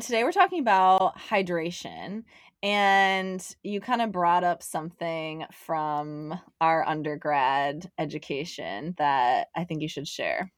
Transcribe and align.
Today 0.00 0.24
we're 0.24 0.32
talking 0.32 0.60
about 0.60 1.16
hydration. 1.18 2.24
And 2.62 3.46
you 3.62 3.80
kind 3.80 4.02
of 4.02 4.12
brought 4.12 4.42
up 4.42 4.62
something 4.62 5.44
from 5.52 6.38
our 6.60 6.86
undergrad 6.86 7.90
education 7.98 8.94
that 8.98 9.48
I 9.54 9.64
think 9.64 9.82
you 9.82 9.88
should 9.88 10.08
share. 10.08 10.52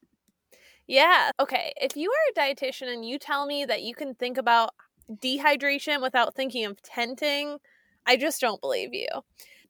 Yeah. 0.86 1.30
Okay. 1.38 1.72
If 1.76 1.96
you 1.96 2.10
are 2.10 2.32
a 2.32 2.54
dietitian 2.54 2.92
and 2.92 3.04
you 3.04 3.18
tell 3.18 3.46
me 3.46 3.64
that 3.66 3.82
you 3.82 3.94
can 3.94 4.14
think 4.14 4.38
about 4.38 4.70
dehydration 5.10 6.00
without 6.00 6.34
thinking 6.34 6.64
of 6.64 6.80
tenting, 6.82 7.58
I 8.06 8.16
just 8.16 8.40
don't 8.40 8.60
believe 8.60 8.94
you. 8.94 9.08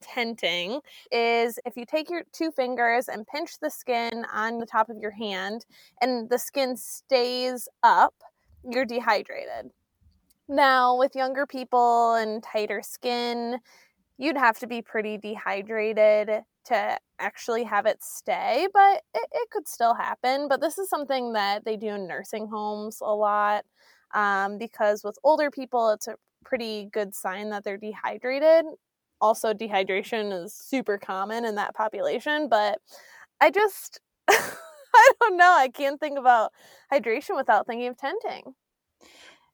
Tenting 0.01 0.81
is 1.11 1.59
if 1.65 1.77
you 1.77 1.85
take 1.85 2.09
your 2.09 2.23
two 2.33 2.53
fingers 2.53 3.09
and 3.09 3.27
pinch 3.27 3.59
the 3.61 3.71
skin 3.71 4.25
on 4.33 4.59
the 4.59 4.67
top 4.67 4.91
of 4.91 4.99
your 4.99 5.11
hand 5.11 5.67
and 6.01 6.31
the 6.31 6.39
skin 6.39 6.77
stays 6.77 7.69
up, 7.83 8.15
you're 8.65 8.85
dehydrated. 8.85 9.71
Now, 10.49 10.97
with 10.97 11.15
younger 11.15 11.47
people 11.47 12.15
and 12.15 12.43
tighter 12.43 12.81
skin, 12.83 13.59
you'd 14.17 14.37
have 14.37 14.59
to 14.61 14.67
be 14.67 14.83
pretty 14.83 15.19
dehydrated 15.19 16.43
to 16.67 16.99
actually 17.19 17.65
have 17.65 17.87
it 17.87 18.03
stay, 18.03 18.67
but 18.73 19.03
it, 19.15 19.29
it 19.33 19.51
could 19.51 19.67
still 19.67 19.95
happen. 19.95 20.49
But 20.49 20.61
this 20.61 20.79
is 20.79 20.89
something 20.89 21.33
that 21.33 21.65
they 21.65 21.77
do 21.77 21.89
in 21.89 22.07
nursing 22.07 22.49
homes 22.49 22.99
a 23.01 23.15
lot 23.15 23.65
um, 24.15 24.59
because 24.59 25.05
with 25.05 25.19
older 25.25 25.51
people, 25.51 25.91
it's 25.91 26.09
a 26.09 26.17
pretty 26.45 26.89
good 26.93 27.15
sign 27.15 27.51
that 27.51 27.65
they're 27.65 27.77
dehydrated. 27.77 28.65
Also, 29.21 29.53
dehydration 29.53 30.45
is 30.45 30.55
super 30.55 30.99
common 30.99 31.45
in 31.45 31.57
that 31.57 31.75
population, 31.75 32.49
but 32.49 32.81
I 33.41 33.51
just, 33.51 34.01
I 35.09 35.13
don't 35.21 35.37
know. 35.37 35.55
I 35.57 35.69
can't 35.69 36.01
think 36.01 36.19
about 36.19 36.53
hydration 36.93 37.37
without 37.37 37.67
thinking 37.67 37.89
of 37.89 37.97
tenting. 37.97 38.55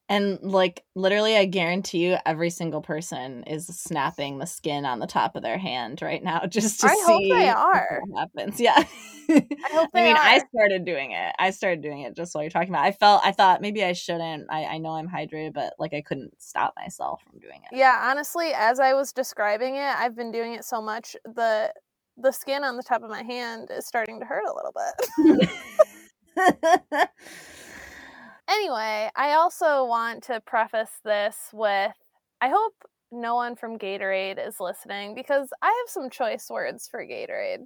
And 0.07 0.39
like 0.43 0.83
literally, 0.93 1.35
I 1.35 1.45
guarantee 1.45 2.05
you, 2.05 2.17
every 2.25 2.51
single 2.51 2.81
person 2.81 3.43
is 3.45 3.65
snapping 3.65 4.37
the 4.37 4.45
skin 4.45 4.85
on 4.85 4.99
the 4.99 5.07
top 5.07 5.35
of 5.35 5.41
their 5.41 5.57
hand 5.57 6.01
right 6.01 6.23
now 6.23 6.45
just 6.47 6.81
to 6.81 6.87
I 6.87 6.93
see 6.93 7.03
hope 7.03 7.23
they 7.39 7.49
are. 7.49 8.01
what 8.05 8.19
happens. 8.19 8.59
Yeah, 8.59 8.75
I 9.29 9.43
hope 9.71 9.89
I 9.95 10.03
mean, 10.03 10.15
I 10.15 10.43
started 10.53 10.85
doing 10.85 11.11
it. 11.11 11.33
I 11.39 11.49
started 11.49 11.81
doing 11.81 12.01
it 12.01 12.15
just 12.15 12.35
while 12.35 12.43
you're 12.43 12.51
talking 12.51 12.69
about. 12.69 12.85
It. 12.85 12.89
I 12.89 12.91
felt, 12.91 13.21
I 13.25 13.31
thought 13.31 13.61
maybe 13.61 13.83
I 13.83 13.93
shouldn't. 13.93 14.45
I, 14.51 14.65
I 14.65 14.77
know 14.77 14.91
I'm 14.91 15.09
hydrated, 15.09 15.53
but 15.53 15.73
like 15.79 15.95
I 15.95 16.01
couldn't 16.01 16.39
stop 16.39 16.75
myself 16.77 17.23
from 17.23 17.39
doing 17.39 17.61
it. 17.71 17.75
Yeah, 17.75 18.07
honestly, 18.11 18.51
as 18.53 18.79
I 18.79 18.93
was 18.93 19.11
describing 19.11 19.75
it, 19.77 19.95
I've 19.97 20.15
been 20.15 20.31
doing 20.31 20.53
it 20.53 20.65
so 20.65 20.83
much 20.83 21.15
the 21.25 21.73
the 22.17 22.31
skin 22.31 22.63
on 22.63 22.77
the 22.77 22.83
top 22.83 23.03
of 23.03 23.09
my 23.09 23.23
hand 23.23 23.69
is 23.71 23.87
starting 23.87 24.19
to 24.19 24.25
hurt 24.25 24.43
a 24.45 24.53
little 24.53 24.73
bit. 26.95 27.09
anyway, 28.47 29.09
I 29.15 29.33
also 29.33 29.85
want 29.85 30.23
to 30.23 30.41
preface 30.41 30.99
this 31.03 31.35
with 31.53 31.93
I 32.41 32.49
hope 32.49 32.73
no 33.11 33.35
one 33.35 33.55
from 33.55 33.77
Gatorade 33.77 34.45
is 34.45 34.59
listening 34.59 35.15
because 35.15 35.49
I 35.61 35.67
have 35.67 35.89
some 35.89 36.09
choice 36.09 36.47
words 36.49 36.87
for 36.89 37.05
Gatorade. 37.05 37.65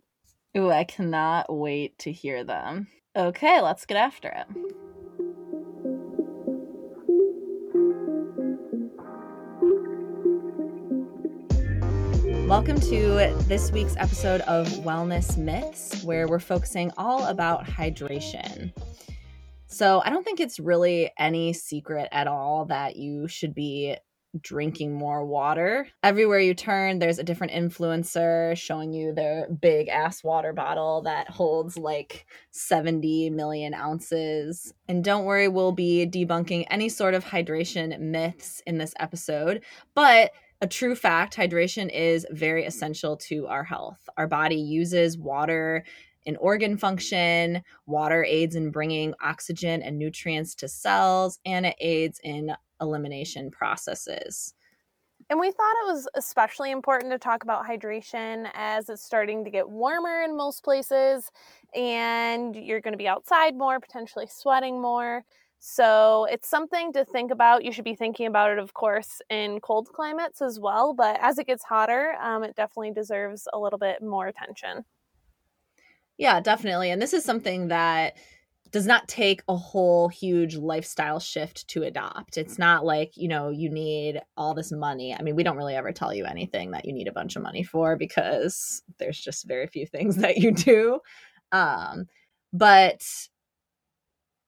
Ooh, 0.57 0.71
I 0.71 0.83
cannot 0.83 1.53
wait 1.53 1.97
to 1.99 2.11
hear 2.11 2.43
them. 2.43 2.87
Okay, 3.15 3.61
let's 3.61 3.85
get 3.85 3.97
after 3.97 4.29
it. 4.29 4.88
Welcome 12.49 12.79
to 12.79 13.31
this 13.47 13.71
week's 13.71 13.95
episode 13.97 14.41
of 14.41 14.67
Wellness 14.83 15.37
Myths, 15.37 16.03
where 16.03 16.27
we're 16.27 16.39
focusing 16.39 16.91
all 16.97 17.27
about 17.27 17.63
hydration. 17.63 18.73
So, 19.67 20.01
I 20.03 20.09
don't 20.09 20.23
think 20.25 20.39
it's 20.39 20.59
really 20.59 21.11
any 21.19 21.53
secret 21.53 22.09
at 22.11 22.25
all 22.25 22.65
that 22.65 22.95
you 22.95 23.27
should 23.27 23.53
be 23.53 23.97
drinking 24.41 24.95
more 24.95 25.23
water. 25.23 25.87
Everywhere 26.01 26.39
you 26.39 26.55
turn, 26.55 26.97
there's 26.97 27.19
a 27.19 27.23
different 27.23 27.53
influencer 27.53 28.57
showing 28.57 28.93
you 28.93 29.13
their 29.13 29.47
big 29.49 29.87
ass 29.87 30.23
water 30.23 30.51
bottle 30.51 31.03
that 31.03 31.29
holds 31.29 31.77
like 31.77 32.25
70 32.49 33.29
million 33.29 33.75
ounces. 33.75 34.73
And 34.87 35.03
don't 35.03 35.25
worry, 35.25 35.47
we'll 35.47 35.71
be 35.71 36.07
debunking 36.07 36.65
any 36.71 36.89
sort 36.89 37.13
of 37.13 37.23
hydration 37.23 37.99
myths 37.99 38.63
in 38.65 38.79
this 38.79 38.95
episode. 38.99 39.63
But 39.93 40.31
a 40.61 40.67
true 40.67 40.95
fact 40.95 41.35
hydration 41.35 41.89
is 41.93 42.25
very 42.31 42.65
essential 42.65 43.15
to 43.15 43.47
our 43.47 43.63
health. 43.63 44.09
Our 44.17 44.27
body 44.27 44.57
uses 44.57 45.17
water 45.17 45.85
in 46.25 46.35
organ 46.37 46.77
function. 46.77 47.63
Water 47.85 48.23
aids 48.23 48.55
in 48.55 48.71
bringing 48.71 49.13
oxygen 49.23 49.81
and 49.81 49.97
nutrients 49.97 50.55
to 50.55 50.67
cells, 50.67 51.39
and 51.45 51.65
it 51.65 51.75
aids 51.79 52.19
in 52.23 52.51
elimination 52.81 53.51
processes. 53.51 54.53
And 55.29 55.39
we 55.39 55.51
thought 55.51 55.75
it 55.83 55.93
was 55.93 56.07
especially 56.15 56.71
important 56.71 57.11
to 57.11 57.19
talk 57.19 57.43
about 57.43 57.65
hydration 57.65 58.49
as 58.53 58.89
it's 58.89 59.03
starting 59.03 59.43
to 59.43 59.51
get 59.51 59.69
warmer 59.69 60.23
in 60.23 60.35
most 60.35 60.63
places 60.63 61.29
and 61.75 62.55
you're 62.55 62.81
going 62.81 62.93
to 62.93 62.97
be 62.97 63.07
outside 63.07 63.55
more, 63.55 63.79
potentially 63.79 64.27
sweating 64.27 64.81
more. 64.81 65.23
So 65.59 66.25
it's 66.31 66.47
something 66.47 66.93
to 66.93 67.03
think 67.03 67.31
about. 67.31 67.65
You 67.65 67.73
should 67.73 67.83
be 67.83 67.95
thinking 67.95 68.27
about 68.27 68.51
it, 68.51 68.59
of 68.59 68.73
course, 68.73 69.21
in 69.29 69.59
cold 69.59 69.89
climates 69.93 70.41
as 70.41 70.57
well. 70.59 70.93
But 70.93 71.19
as 71.21 71.37
it 71.37 71.47
gets 71.47 71.63
hotter, 71.63 72.13
um, 72.21 72.43
it 72.43 72.55
definitely 72.55 72.91
deserves 72.91 73.47
a 73.51 73.59
little 73.59 73.79
bit 73.79 74.01
more 74.01 74.27
attention. 74.27 74.85
Yeah, 76.17 76.39
definitely. 76.39 76.91
And 76.91 77.01
this 77.01 77.13
is 77.13 77.25
something 77.25 77.67
that 77.69 78.17
does 78.71 78.85
not 78.85 79.07
take 79.07 79.41
a 79.47 79.55
whole 79.55 80.09
huge 80.09 80.55
lifestyle 80.55 81.19
shift 81.19 81.67
to 81.69 81.83
adopt. 81.83 82.37
It's 82.37 82.59
not 82.59 82.85
like, 82.85 83.17
you 83.17 83.27
know, 83.27 83.49
you 83.49 83.69
need 83.69 84.21
all 84.37 84.53
this 84.53 84.71
money. 84.71 85.13
I 85.13 85.23
mean, 85.23 85.35
we 85.35 85.43
don't 85.43 85.57
really 85.57 85.75
ever 85.75 85.91
tell 85.91 86.13
you 86.13 86.25
anything 86.25 86.71
that 86.71 86.85
you 86.85 86.93
need 86.93 87.07
a 87.07 87.13
bunch 87.13 87.35
of 87.35 87.41
money 87.41 87.63
for 87.63 87.95
because 87.97 88.83
there's 88.97 89.19
just 89.19 89.47
very 89.47 89.67
few 89.67 89.85
things 89.85 90.15
that 90.17 90.37
you 90.37 90.51
do. 90.51 90.99
Um, 91.51 92.05
but 92.53 93.03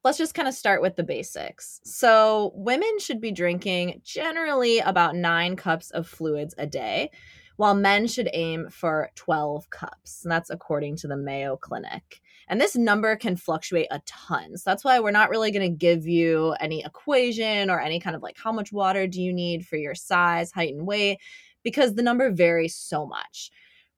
let's 0.03 0.17
just 0.17 0.33
kind 0.33 0.47
of 0.47 0.53
start 0.53 0.81
with 0.81 0.95
the 0.95 1.03
basics. 1.03 1.79
So, 1.83 2.51
women 2.55 2.99
should 2.99 3.21
be 3.21 3.31
drinking 3.31 4.01
generally 4.03 4.79
about 4.79 5.15
nine 5.15 5.55
cups 5.55 5.91
of 5.91 6.07
fluids 6.07 6.55
a 6.57 6.65
day, 6.65 7.11
while 7.57 7.75
men 7.75 8.07
should 8.07 8.29
aim 8.33 8.69
for 8.69 9.11
12 9.15 9.69
cups. 9.69 10.23
And 10.23 10.31
that's 10.31 10.49
according 10.49 10.95
to 10.97 11.07
the 11.07 11.17
Mayo 11.17 11.57
Clinic. 11.57 12.21
And 12.47 12.59
this 12.59 12.75
number 12.75 13.15
can 13.15 13.35
fluctuate 13.35 13.87
a 13.91 14.01
ton. 14.05 14.57
So 14.57 14.69
that's 14.69 14.83
why 14.83 14.99
we're 14.99 15.11
not 15.11 15.29
really 15.29 15.51
going 15.51 15.69
to 15.69 15.77
give 15.77 16.07
you 16.07 16.55
any 16.59 16.83
equation 16.83 17.69
or 17.69 17.79
any 17.79 17.99
kind 17.99 18.15
of 18.15 18.23
like 18.23 18.37
how 18.37 18.51
much 18.51 18.71
water 18.71 19.05
do 19.07 19.21
you 19.21 19.31
need 19.31 19.65
for 19.65 19.77
your 19.77 19.95
size, 19.95 20.51
height, 20.51 20.73
and 20.73 20.87
weight, 20.87 21.19
because 21.63 21.93
the 21.93 22.01
number 22.01 22.31
varies 22.31 22.75
so 22.75 23.05
much 23.05 23.51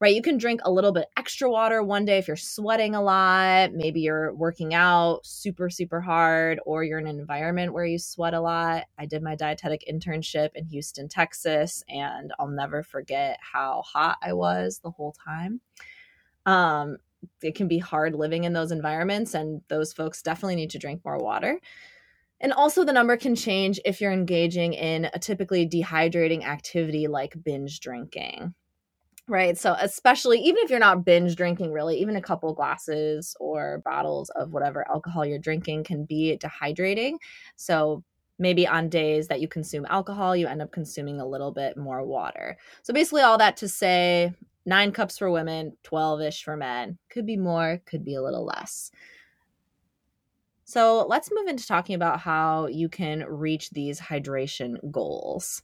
right? 0.04 0.16
You 0.16 0.22
can 0.22 0.38
drink 0.38 0.60
a 0.66 0.72
little 0.72 0.92
bit 0.92 1.08
extra 1.16 1.50
water 1.50 1.82
one 1.82 2.04
day 2.04 2.18
if 2.18 2.28
you're 2.28 2.36
sweating 2.36 2.94
a 2.94 3.02
lot, 3.02 3.72
maybe 3.72 4.02
you're 4.02 4.34
working 4.34 4.74
out 4.74 5.26
super, 5.26 5.70
super 5.70 6.02
hard, 6.02 6.60
or 6.66 6.84
you're 6.84 7.00
in 7.00 7.08
an 7.08 7.22
environment 7.22 7.72
where 7.72 7.86
you 7.86 7.98
sweat 7.98 8.34
a 8.34 8.42
lot. 8.42 8.84
I 8.98 9.06
did 9.06 9.24
my 9.24 9.36
dietetic 9.36 9.86
internship 9.90 10.50
in 10.56 10.66
Houston, 10.66 11.08
Texas, 11.08 11.86
and 11.88 12.34
I'll 12.38 12.50
never 12.50 12.84
forget 12.84 13.40
how 13.40 13.82
hot 13.84 14.18
I 14.22 14.34
was 14.34 14.80
the 14.80 14.92
whole 14.92 15.16
time. 15.26 15.62
Um, 16.46 16.98
it 17.42 17.56
can 17.56 17.70
be 17.70 17.78
hard 17.78 18.14
living 18.14 18.44
in 18.44 18.52
those 18.52 18.74
environments, 18.74 19.34
and 19.34 19.62
those 19.70 19.94
folks 19.94 20.22
definitely 20.22 20.58
need 20.58 20.72
to 20.72 20.80
drink 20.80 21.00
more 21.06 21.18
water. 21.18 21.62
And 22.42 22.52
also, 22.52 22.84
the 22.84 22.92
number 22.92 23.16
can 23.16 23.36
change 23.36 23.80
if 23.86 24.02
you're 24.02 24.12
engaging 24.12 24.74
in 24.74 25.10
a 25.14 25.20
typically 25.20 25.66
dehydrating 25.66 26.44
activity 26.44 27.08
like 27.08 27.42
binge 27.42 27.80
drinking 27.80 28.54
right 29.28 29.58
so 29.58 29.76
especially 29.80 30.40
even 30.40 30.64
if 30.64 30.70
you're 30.70 30.80
not 30.80 31.06
binge 31.06 31.36
drinking 31.36 31.72
really 31.72 31.98
even 31.98 32.16
a 32.18 32.22
couple 32.22 32.54
glasses 32.54 33.36
or 33.40 33.82
bottles 33.86 34.30
of 34.32 34.52
whatever 34.52 34.88
alcohol 34.90 35.26
you're 35.26 35.40
drinking 35.40 35.84
can 35.84 36.04
be 36.04 36.38
dehydrating. 36.38 37.16
So 37.56 38.04
maybe 38.38 38.68
on 38.68 38.90
days 38.90 39.28
that 39.28 39.40
you 39.40 39.48
consume 39.48 39.86
alcohol 39.90 40.36
you 40.36 40.48
end 40.48 40.62
up 40.62 40.72
consuming 40.72 41.22
a 41.22 41.26
little 41.26 41.52
bit 41.52 41.78
more 41.78 42.04
water. 42.04 42.58
So 42.82 42.94
basically 42.94 43.22
all 43.22 43.38
that 43.38 43.56
to 43.58 43.70
say 43.70 44.34
nine 44.66 44.92
cups 44.92 45.18
for 45.18 45.32
women 45.32 45.78
12ish 45.86 46.44
for 46.44 46.58
men. 46.58 46.98
Could 47.10 47.26
be 47.26 47.38
more 47.38 47.82
could 47.86 48.04
be 48.04 48.16
a 48.16 48.22
little 48.22 48.46
less. 48.46 48.92
So 50.66 51.06
let's 51.08 51.30
move 51.32 51.48
into 51.48 51.68
talking 51.68 51.96
about 51.96 52.20
how 52.20 52.68
you 52.68 52.90
can 52.90 53.24
reach 53.28 53.70
these 53.70 54.00
hydration 54.00 54.76
goals 54.92 55.62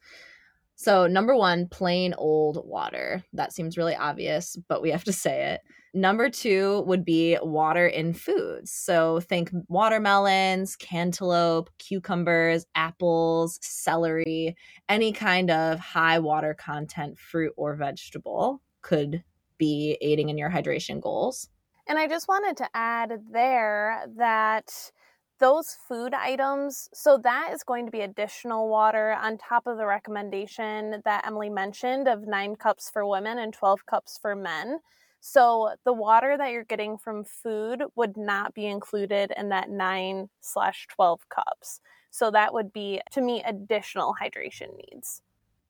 so, 0.81 1.07
number 1.07 1.35
one, 1.35 1.67
plain 1.67 2.13
old 2.17 2.65
water. 2.65 3.21
That 3.33 3.51
seems 3.51 3.75
really 3.75 3.97
obvious, 3.97 4.55
but 4.69 4.81
we 4.81 4.91
have 4.91 5.03
to 5.03 5.11
say 5.11 5.51
it. 5.51 5.61
Number 5.93 6.29
two 6.29 6.83
would 6.87 7.03
be 7.03 7.37
water 7.41 7.85
in 7.85 8.13
foods. 8.13 8.71
So, 8.71 9.19
think 9.19 9.51
watermelons, 9.67 10.77
cantaloupe, 10.77 11.69
cucumbers, 11.79 12.65
apples, 12.75 13.59
celery, 13.61 14.55
any 14.87 15.11
kind 15.11 15.51
of 15.51 15.81
high 15.81 16.17
water 16.17 16.53
content 16.53 17.19
fruit 17.19 17.51
or 17.57 17.75
vegetable 17.75 18.61
could 18.81 19.21
be 19.57 19.97
aiding 19.99 20.29
in 20.29 20.37
your 20.37 20.49
hydration 20.49 21.01
goals. 21.01 21.49
And 21.89 21.99
I 21.99 22.07
just 22.07 22.29
wanted 22.29 22.55
to 22.55 22.69
add 22.73 23.11
there 23.33 24.05
that 24.15 24.91
those 25.39 25.77
food 25.87 26.13
items, 26.13 26.89
so 26.93 27.17
that 27.23 27.51
is 27.53 27.63
going 27.63 27.85
to 27.85 27.91
be 27.91 28.01
additional 28.01 28.69
water 28.69 29.13
on 29.13 29.37
top 29.37 29.67
of 29.67 29.77
the 29.77 29.85
recommendation 29.85 31.01
that 31.05 31.25
Emily 31.25 31.49
mentioned 31.49 32.07
of 32.07 32.27
nine 32.27 32.55
cups 32.55 32.89
for 32.89 33.05
women 33.05 33.39
and 33.39 33.53
12 33.53 33.85
cups 33.85 34.19
for 34.21 34.35
men. 34.35 34.79
So 35.21 35.75
the 35.85 35.93
water 35.93 36.37
that 36.37 36.51
you're 36.51 36.63
getting 36.63 36.97
from 36.97 37.23
food 37.23 37.83
would 37.95 38.15
not 38.17 38.53
be 38.53 38.65
included 38.65 39.33
in 39.37 39.49
that 39.49 39.69
nine 39.69 40.29
slash 40.41 40.87
12 40.89 41.27
cups. 41.29 41.81
So 42.11 42.31
that 42.31 42.53
would 42.53 42.71
be 42.73 43.01
to 43.11 43.21
meet 43.21 43.43
additional 43.45 44.15
hydration 44.21 44.75
needs. 44.91 45.21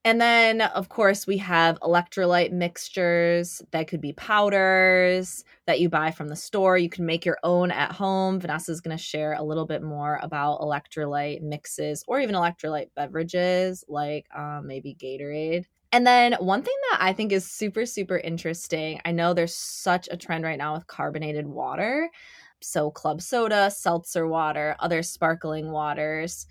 And 0.04 0.18
then, 0.18 0.62
of 0.62 0.88
course, 0.88 1.26
we 1.26 1.36
have 1.38 1.78
electrolyte 1.80 2.52
mixtures 2.52 3.60
that 3.70 3.86
could 3.86 4.00
be 4.00 4.14
powders 4.14 5.44
that 5.66 5.78
you 5.78 5.90
buy 5.90 6.10
from 6.10 6.28
the 6.28 6.36
store. 6.36 6.78
You 6.78 6.88
can 6.88 7.04
make 7.04 7.26
your 7.26 7.36
own 7.42 7.70
at 7.70 7.92
home. 7.92 8.40
Vanessa 8.40 8.72
is 8.72 8.80
going 8.80 8.96
to 8.96 9.02
share 9.02 9.34
a 9.34 9.42
little 9.42 9.66
bit 9.66 9.82
more 9.82 10.18
about 10.22 10.60
electrolyte 10.60 11.42
mixes 11.42 12.02
or 12.08 12.18
even 12.18 12.34
electrolyte 12.34 12.88
beverages 12.96 13.84
like 13.88 14.26
um, 14.34 14.66
maybe 14.66 14.96
Gatorade. 14.98 15.66
And 15.92 16.06
then, 16.06 16.34
one 16.34 16.62
thing 16.62 16.76
that 16.92 16.98
I 17.02 17.12
think 17.12 17.32
is 17.32 17.50
super, 17.50 17.84
super 17.84 18.16
interesting 18.16 19.00
I 19.04 19.12
know 19.12 19.34
there's 19.34 19.54
such 19.54 20.08
a 20.10 20.16
trend 20.16 20.44
right 20.44 20.56
now 20.56 20.74
with 20.74 20.86
carbonated 20.86 21.46
water. 21.46 22.08
So, 22.62 22.90
club 22.90 23.20
soda, 23.20 23.70
seltzer 23.70 24.26
water, 24.26 24.76
other 24.80 25.02
sparkling 25.02 25.72
waters 25.72 26.46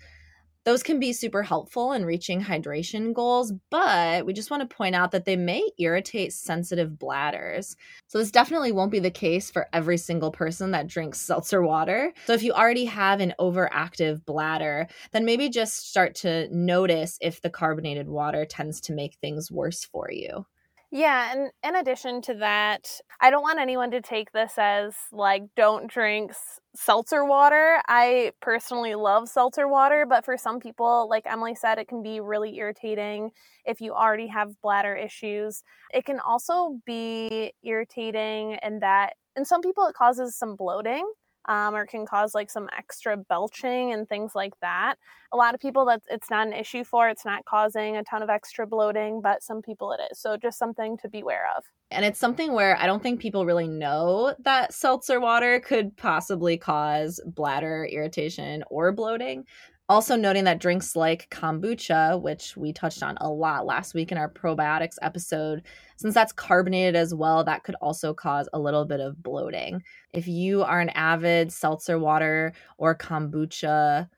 those 0.64 0.82
can 0.82 1.00
be 1.00 1.12
super 1.12 1.42
helpful 1.42 1.92
in 1.92 2.04
reaching 2.04 2.42
hydration 2.42 3.14
goals, 3.14 3.52
but 3.70 4.26
we 4.26 4.32
just 4.32 4.50
want 4.50 4.68
to 4.68 4.76
point 4.76 4.94
out 4.94 5.10
that 5.12 5.24
they 5.24 5.36
may 5.36 5.62
irritate 5.78 6.32
sensitive 6.32 6.98
bladders. 6.98 7.76
So, 8.08 8.18
this 8.18 8.30
definitely 8.30 8.72
won't 8.72 8.92
be 8.92 8.98
the 8.98 9.10
case 9.10 9.50
for 9.50 9.68
every 9.72 9.96
single 9.96 10.30
person 10.30 10.70
that 10.72 10.86
drinks 10.86 11.20
seltzer 11.20 11.62
water. 11.62 12.12
So, 12.26 12.34
if 12.34 12.42
you 12.42 12.52
already 12.52 12.84
have 12.84 13.20
an 13.20 13.34
overactive 13.40 14.24
bladder, 14.24 14.86
then 15.12 15.24
maybe 15.24 15.48
just 15.48 15.88
start 15.88 16.14
to 16.16 16.48
notice 16.54 17.18
if 17.20 17.40
the 17.40 17.50
carbonated 17.50 18.08
water 18.08 18.44
tends 18.44 18.80
to 18.82 18.92
make 18.92 19.14
things 19.16 19.50
worse 19.50 19.84
for 19.84 20.10
you. 20.12 20.46
Yeah, 20.92 21.32
and 21.32 21.50
in 21.62 21.76
addition 21.76 22.20
to 22.22 22.34
that, 22.34 22.88
I 23.20 23.30
don't 23.30 23.42
want 23.42 23.60
anyone 23.60 23.92
to 23.92 24.00
take 24.00 24.32
this 24.32 24.54
as 24.58 24.94
like 25.12 25.44
don't 25.56 25.88
drink 25.88 26.32
seltzer 26.74 27.24
water. 27.24 27.80
I 27.86 28.32
personally 28.40 28.96
love 28.96 29.28
seltzer 29.28 29.68
water, 29.68 30.04
but 30.08 30.24
for 30.24 30.36
some 30.36 30.58
people, 30.58 31.08
like 31.08 31.26
Emily 31.26 31.54
said, 31.54 31.78
it 31.78 31.86
can 31.86 32.02
be 32.02 32.18
really 32.18 32.56
irritating 32.56 33.30
if 33.64 33.80
you 33.80 33.92
already 33.92 34.26
have 34.28 34.60
bladder 34.62 34.96
issues. 34.96 35.62
It 35.94 36.04
can 36.06 36.18
also 36.18 36.80
be 36.84 37.52
irritating 37.62 38.58
in 38.60 38.80
that 38.80 39.14
in 39.36 39.44
some 39.44 39.60
people 39.60 39.86
it 39.86 39.94
causes 39.94 40.36
some 40.36 40.56
bloating 40.56 41.08
um, 41.46 41.74
or 41.74 41.86
can 41.86 42.06
cause 42.06 42.34
like 42.34 42.50
some 42.50 42.68
extra 42.76 43.16
belching 43.16 43.92
and 43.92 44.08
things 44.08 44.32
like 44.34 44.52
that. 44.60 44.96
A 45.32 45.36
lot 45.36 45.54
of 45.54 45.60
people 45.60 45.84
that 45.86 46.02
it's 46.08 46.30
not 46.30 46.46
an 46.46 46.52
issue 46.52 46.84
for. 46.84 47.08
It's 47.08 47.24
not 47.24 47.44
causing 47.44 47.96
a 47.96 48.04
ton 48.04 48.22
of 48.22 48.28
extra 48.28 48.66
bloating, 48.66 49.20
but 49.22 49.42
some 49.42 49.62
people 49.62 49.92
it 49.92 50.00
is. 50.10 50.20
So 50.20 50.36
just 50.36 50.58
something 50.58 50.96
to 50.98 51.08
beware 51.08 51.46
of. 51.56 51.64
And 51.90 52.04
it's 52.04 52.20
something 52.20 52.52
where 52.52 52.76
I 52.76 52.86
don't 52.86 53.02
think 53.02 53.20
people 53.20 53.46
really 53.46 53.68
know 53.68 54.34
that 54.44 54.72
seltzer 54.72 55.20
water 55.20 55.60
could 55.60 55.96
possibly 55.96 56.56
cause 56.56 57.20
bladder 57.26 57.88
irritation 57.90 58.62
or 58.70 58.92
bloating. 58.92 59.44
Also, 59.90 60.14
noting 60.14 60.44
that 60.44 60.60
drinks 60.60 60.94
like 60.94 61.28
kombucha, 61.30 62.22
which 62.22 62.56
we 62.56 62.72
touched 62.72 63.02
on 63.02 63.16
a 63.20 63.28
lot 63.28 63.66
last 63.66 63.92
week 63.92 64.12
in 64.12 64.18
our 64.18 64.32
probiotics 64.32 64.94
episode, 65.02 65.66
since 65.96 66.14
that's 66.14 66.32
carbonated 66.32 66.94
as 66.94 67.12
well, 67.12 67.42
that 67.42 67.64
could 67.64 67.74
also 67.82 68.14
cause 68.14 68.48
a 68.52 68.58
little 68.60 68.84
bit 68.84 69.00
of 69.00 69.20
bloating. 69.20 69.82
If 70.12 70.28
you 70.28 70.62
are 70.62 70.78
an 70.78 70.90
avid 70.90 71.52
seltzer 71.52 71.98
water 71.98 72.52
or 72.78 72.96
kombucha 72.96 74.08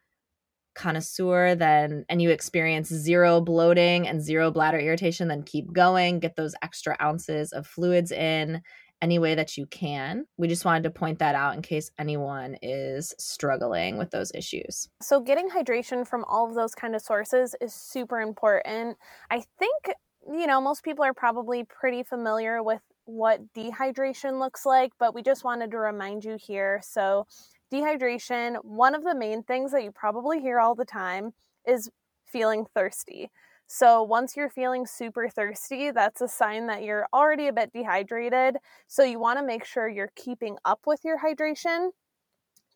connoisseur 0.74 1.54
then 1.54 2.04
and 2.08 2.20
you 2.20 2.30
experience 2.30 2.88
zero 2.88 3.40
bloating 3.40 4.08
and 4.08 4.22
zero 4.22 4.50
bladder 4.50 4.78
irritation 4.78 5.28
then 5.28 5.42
keep 5.42 5.70
going 5.70 6.18
get 6.18 6.34
those 6.34 6.54
extra 6.62 6.96
ounces 7.02 7.52
of 7.52 7.66
fluids 7.66 8.10
in 8.10 8.62
any 9.02 9.18
way 9.18 9.34
that 9.34 9.58
you 9.58 9.66
can. 9.66 10.24
We 10.38 10.48
just 10.48 10.64
wanted 10.64 10.84
to 10.84 10.90
point 10.90 11.18
that 11.18 11.34
out 11.34 11.54
in 11.54 11.60
case 11.60 11.90
anyone 11.98 12.56
is 12.62 13.12
struggling 13.18 13.98
with 13.98 14.10
those 14.10 14.30
issues. 14.34 14.88
So, 15.02 15.20
getting 15.20 15.50
hydration 15.50 16.06
from 16.06 16.24
all 16.24 16.48
of 16.48 16.54
those 16.54 16.74
kind 16.74 16.94
of 16.94 17.02
sources 17.02 17.54
is 17.60 17.74
super 17.74 18.20
important. 18.20 18.96
I 19.30 19.42
think, 19.58 19.96
you 20.32 20.46
know, 20.46 20.60
most 20.60 20.84
people 20.84 21.04
are 21.04 21.12
probably 21.12 21.64
pretty 21.64 22.04
familiar 22.04 22.62
with 22.62 22.80
what 23.04 23.52
dehydration 23.52 24.38
looks 24.38 24.64
like, 24.64 24.92
but 24.98 25.14
we 25.14 25.22
just 25.22 25.44
wanted 25.44 25.72
to 25.72 25.78
remind 25.78 26.24
you 26.24 26.38
here. 26.40 26.80
So, 26.82 27.26
dehydration, 27.72 28.56
one 28.64 28.94
of 28.94 29.02
the 29.02 29.16
main 29.16 29.42
things 29.42 29.72
that 29.72 29.82
you 29.82 29.90
probably 29.90 30.40
hear 30.40 30.60
all 30.60 30.76
the 30.76 30.84
time 30.84 31.32
is 31.66 31.90
feeling 32.26 32.66
thirsty. 32.74 33.30
So 33.66 34.02
once 34.02 34.36
you're 34.36 34.50
feeling 34.50 34.86
super 34.86 35.28
thirsty, 35.28 35.90
that's 35.90 36.20
a 36.20 36.28
sign 36.28 36.66
that 36.66 36.82
you're 36.82 37.06
already 37.12 37.48
a 37.48 37.52
bit 37.52 37.72
dehydrated. 37.72 38.56
So 38.86 39.02
you 39.02 39.18
want 39.18 39.38
to 39.38 39.44
make 39.44 39.64
sure 39.64 39.88
you're 39.88 40.12
keeping 40.14 40.58
up 40.64 40.80
with 40.86 41.00
your 41.04 41.18
hydration. 41.20 41.90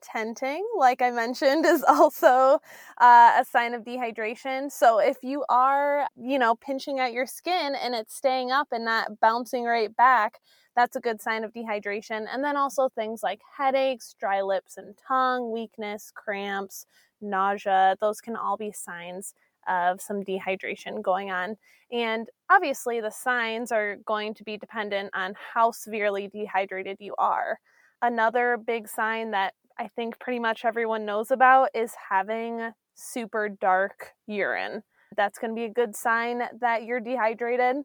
Tenting, 0.03 0.65
like 0.79 1.03
I 1.03 1.11
mentioned, 1.11 1.67
is 1.67 1.83
also 1.83 2.61
uh, 3.01 3.33
a 3.41 3.45
sign 3.45 3.75
of 3.75 3.83
dehydration. 3.83 4.71
So 4.71 4.99
if 4.99 5.17
you 5.23 5.45
are, 5.49 6.07
you 6.17 6.39
know, 6.39 6.55
pinching 6.55 7.01
at 7.01 7.13
your 7.13 7.27
skin 7.27 7.75
and 7.75 7.95
it's 7.95 8.15
staying 8.15 8.53
up 8.53 8.69
and 8.73 8.85
not 8.85 9.21
bouncing 9.21 9.65
right 9.65 9.95
back, 9.97 10.41
that's 10.77 10.97
a 10.97 11.01
good 11.01 11.21
sign 11.23 11.45
of 11.45 11.53
dehydration. 11.53 12.27
And 12.33 12.45
then 12.45 12.57
also 12.57 12.91
things 12.91 13.23
like 13.23 13.41
headaches, 13.57 14.15
dry 14.21 14.43
lips 14.43 14.77
and 14.77 14.95
tongue, 15.09 15.51
weakness, 15.51 16.13
cramps, 16.15 16.87
nausea, 17.21 17.97
those 18.01 18.21
can 18.21 18.37
all 18.37 18.57
be 18.59 18.73
signs 18.73 19.33
of 19.69 20.01
some 20.01 20.23
dehydration 20.23 21.03
going 21.03 21.31
on. 21.31 21.57
And 21.93 22.29
obviously, 22.51 23.01
the 23.01 23.11
signs 23.11 23.71
are 23.71 23.97
going 24.05 24.35
to 24.35 24.45
be 24.45 24.57
dependent 24.57 25.11
on 25.15 25.35
how 25.55 25.71
severely 25.71 26.29
dehydrated 26.29 26.97
you 27.01 27.15
are. 27.19 27.59
Another 28.03 28.59
big 28.65 28.89
sign 28.89 29.31
that 29.31 29.55
I 29.79 29.89
think 29.89 30.19
pretty 30.19 30.39
much 30.39 30.65
everyone 30.65 31.05
knows 31.05 31.31
about 31.31 31.71
is 31.75 31.93
having 32.11 32.73
super 32.95 33.49
dark 33.49 34.13
urine. 34.27 34.83
That's 35.17 35.39
going 35.39 35.53
to 35.53 35.55
be 35.55 35.67
a 35.67 35.73
good 35.73 35.95
sign 35.95 36.43
that 36.61 36.85
you're 36.85 37.01
dehydrated. 37.01 37.77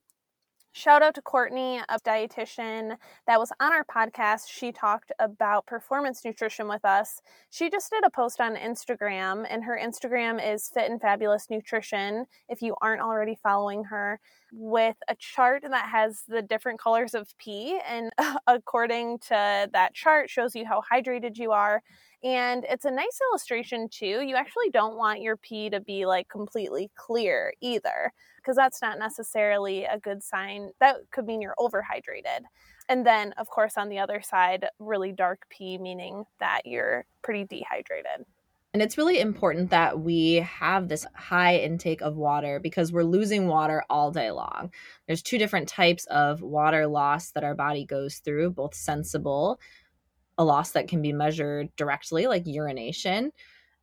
Shout 0.73 1.03
out 1.03 1.15
to 1.15 1.21
Courtney, 1.21 1.79
a 1.79 1.99
dietitian 1.99 2.95
that 3.27 3.39
was 3.39 3.51
on 3.59 3.73
our 3.73 3.83
podcast. 3.83 4.47
She 4.47 4.71
talked 4.71 5.11
about 5.19 5.65
performance 5.65 6.23
nutrition 6.23 6.69
with 6.69 6.85
us. 6.85 7.21
She 7.49 7.69
just 7.69 7.91
did 7.91 8.05
a 8.05 8.09
post 8.09 8.39
on 8.39 8.55
Instagram, 8.55 9.45
and 9.49 9.65
her 9.65 9.77
Instagram 9.77 10.39
is 10.41 10.69
Fit 10.69 10.89
and 10.89 11.01
Fabulous 11.01 11.49
Nutrition. 11.49 12.25
If 12.47 12.61
you 12.61 12.75
aren't 12.81 13.01
already 13.01 13.37
following 13.43 13.83
her, 13.85 14.21
with 14.51 14.97
a 15.07 15.15
chart 15.15 15.63
that 15.63 15.89
has 15.89 16.23
the 16.27 16.41
different 16.41 16.79
colors 16.79 17.13
of 17.13 17.35
pee, 17.37 17.79
and 17.87 18.11
according 18.47 19.19
to 19.19 19.69
that 19.71 19.93
chart, 19.93 20.29
shows 20.29 20.55
you 20.55 20.65
how 20.65 20.81
hydrated 20.91 21.37
you 21.37 21.51
are. 21.51 21.81
And 22.23 22.65
it's 22.69 22.85
a 22.85 22.91
nice 22.91 23.19
illustration 23.29 23.89
too. 23.89 24.21
You 24.21 24.35
actually 24.35 24.69
don't 24.69 24.95
want 24.95 25.21
your 25.21 25.37
pee 25.37 25.69
to 25.71 25.79
be 25.79 26.05
like 26.05 26.29
completely 26.29 26.91
clear 26.95 27.53
either 27.61 28.13
because 28.37 28.55
that's 28.55 28.81
not 28.81 28.99
necessarily 28.99 29.85
a 29.85 29.97
good 29.97 30.23
sign. 30.23 30.71
That 30.79 30.97
could 31.11 31.25
mean 31.25 31.41
you're 31.41 31.55
overhydrated. 31.57 32.41
And 32.89 33.05
then, 33.05 33.33
of 33.37 33.49
course, 33.49 33.77
on 33.77 33.89
the 33.89 33.99
other 33.99 34.21
side, 34.21 34.67
really 34.77 35.11
dark 35.11 35.45
pee, 35.49 35.77
meaning 35.77 36.25
that 36.39 36.65
you're 36.65 37.05
pretty 37.21 37.45
dehydrated. 37.45 38.25
And 38.73 38.81
it's 38.81 38.97
really 38.97 39.19
important 39.19 39.69
that 39.71 39.99
we 39.99 40.35
have 40.35 40.87
this 40.87 41.05
high 41.13 41.57
intake 41.57 42.01
of 42.01 42.15
water 42.15 42.59
because 42.59 42.91
we're 42.91 43.03
losing 43.03 43.47
water 43.47 43.83
all 43.89 44.11
day 44.11 44.31
long. 44.31 44.71
There's 45.07 45.21
two 45.21 45.37
different 45.37 45.67
types 45.67 46.05
of 46.05 46.41
water 46.41 46.87
loss 46.87 47.31
that 47.31 47.43
our 47.43 47.55
body 47.55 47.85
goes 47.85 48.19
through, 48.19 48.51
both 48.51 48.73
sensible, 48.73 49.59
a 50.37 50.45
loss 50.45 50.71
that 50.71 50.87
can 50.87 51.01
be 51.01 51.11
measured 51.11 51.69
directly, 51.75 52.27
like 52.27 52.43
urination, 52.45 53.33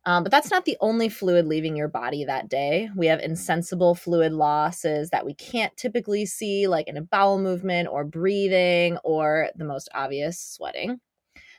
um, 0.05 0.23
but 0.23 0.31
that's 0.31 0.49
not 0.49 0.65
the 0.65 0.77
only 0.79 1.09
fluid 1.09 1.45
leaving 1.45 1.75
your 1.75 1.87
body 1.87 2.23
that 2.23 2.49
day. 2.49 2.89
We 2.95 3.07
have 3.07 3.19
insensible 3.19 3.95
fluid 3.95 4.31
losses 4.33 5.09
that 5.09 5.25
we 5.25 5.33
can't 5.33 5.75
typically 5.75 6.25
see, 6.25 6.67
like 6.67 6.87
in 6.87 6.97
a 6.97 7.01
bowel 7.01 7.37
movement 7.37 7.89
or 7.91 8.05
breathing 8.05 8.97
or 9.03 9.49
the 9.55 9.65
most 9.65 9.89
obvious 9.93 10.39
sweating. 10.39 10.99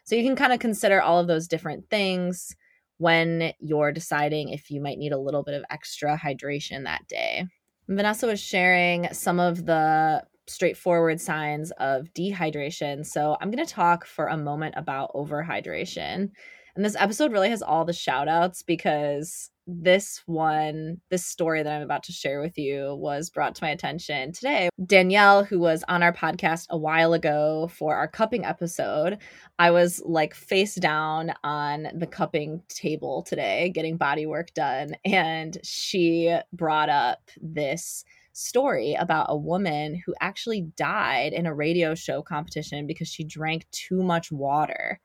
So 0.04 0.16
you 0.16 0.24
can 0.24 0.36
kind 0.36 0.52
of 0.52 0.58
consider 0.58 1.00
all 1.00 1.20
of 1.20 1.26
those 1.26 1.46
different 1.46 1.90
things 1.90 2.56
when 3.00 3.54
you're 3.60 3.92
deciding 3.92 4.50
if 4.50 4.70
you 4.70 4.78
might 4.78 4.98
need 4.98 5.10
a 5.10 5.18
little 5.18 5.42
bit 5.42 5.54
of 5.54 5.64
extra 5.70 6.18
hydration 6.18 6.84
that 6.84 7.08
day. 7.08 7.46
Vanessa 7.88 8.26
was 8.26 8.38
sharing 8.38 9.10
some 9.14 9.40
of 9.40 9.64
the 9.64 10.22
straightforward 10.46 11.18
signs 11.18 11.70
of 11.78 12.08
dehydration. 12.12 13.06
So 13.06 13.38
I'm 13.40 13.50
going 13.50 13.64
to 13.64 13.72
talk 13.72 14.04
for 14.04 14.26
a 14.26 14.36
moment 14.36 14.74
about 14.76 15.14
overhydration. 15.14 16.28
And 16.76 16.84
this 16.84 16.96
episode 16.98 17.32
really 17.32 17.50
has 17.50 17.62
all 17.62 17.84
the 17.84 17.92
shout 17.92 18.28
outs 18.28 18.62
because 18.62 19.50
this 19.66 20.22
one, 20.26 21.00
this 21.10 21.24
story 21.24 21.62
that 21.62 21.72
I'm 21.72 21.82
about 21.82 22.02
to 22.04 22.12
share 22.12 22.40
with 22.40 22.58
you 22.58 22.94
was 22.96 23.30
brought 23.30 23.54
to 23.56 23.64
my 23.64 23.70
attention 23.70 24.32
today. 24.32 24.68
Danielle, 24.84 25.44
who 25.44 25.60
was 25.60 25.84
on 25.88 26.02
our 26.02 26.12
podcast 26.12 26.66
a 26.70 26.78
while 26.78 27.12
ago 27.12 27.70
for 27.72 27.94
our 27.94 28.08
cupping 28.08 28.44
episode, 28.44 29.18
I 29.58 29.70
was 29.70 30.02
like 30.04 30.34
face 30.34 30.74
down 30.74 31.32
on 31.44 31.88
the 31.94 32.06
cupping 32.06 32.62
table 32.68 33.22
today, 33.22 33.70
getting 33.70 33.96
body 33.96 34.26
work 34.26 34.52
done. 34.54 34.94
And 35.04 35.56
she 35.62 36.36
brought 36.52 36.88
up 36.88 37.30
this 37.40 38.04
story 38.32 38.94
about 38.94 39.26
a 39.28 39.36
woman 39.36 40.00
who 40.06 40.14
actually 40.20 40.62
died 40.76 41.32
in 41.32 41.46
a 41.46 41.54
radio 41.54 41.94
show 41.94 42.22
competition 42.22 42.86
because 42.86 43.08
she 43.08 43.24
drank 43.24 43.66
too 43.70 44.02
much 44.02 44.32
water. 44.32 45.00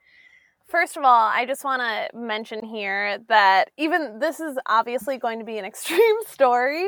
First 0.75 0.97
of 0.97 1.05
all, 1.05 1.29
I 1.29 1.45
just 1.45 1.63
want 1.63 1.81
to 1.81 2.17
mention 2.17 2.61
here 2.61 3.19
that 3.29 3.69
even 3.77 4.19
this 4.19 4.41
is 4.41 4.57
obviously 4.65 5.17
going 5.17 5.39
to 5.39 5.45
be 5.45 5.57
an 5.57 5.63
extreme 5.73 6.17
story. 6.27 6.85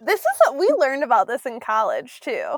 This 0.00 0.18
is 0.18 0.26
what 0.44 0.58
we 0.58 0.66
learned 0.76 1.04
about 1.04 1.28
this 1.28 1.46
in 1.46 1.60
college 1.60 2.18
too. 2.18 2.56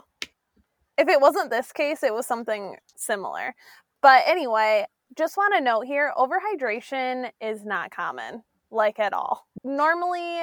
If 0.97 1.07
it 1.07 1.21
wasn't 1.21 1.51
this 1.51 1.71
case, 1.71 2.03
it 2.03 2.15
was 2.15 2.27
something 2.27 2.77
similar. 2.97 3.55
But 4.01 4.23
anyway, 4.27 4.87
just 5.19 5.37
want 5.37 5.53
to 5.55 5.61
note 5.61 5.85
here 5.85 6.15
overhydration 6.17 7.31
is 7.43 7.63
not 7.63 7.91
common, 7.91 8.43
like 8.71 8.99
at 8.99 9.13
all. 9.13 9.49
Normally, 9.63 10.39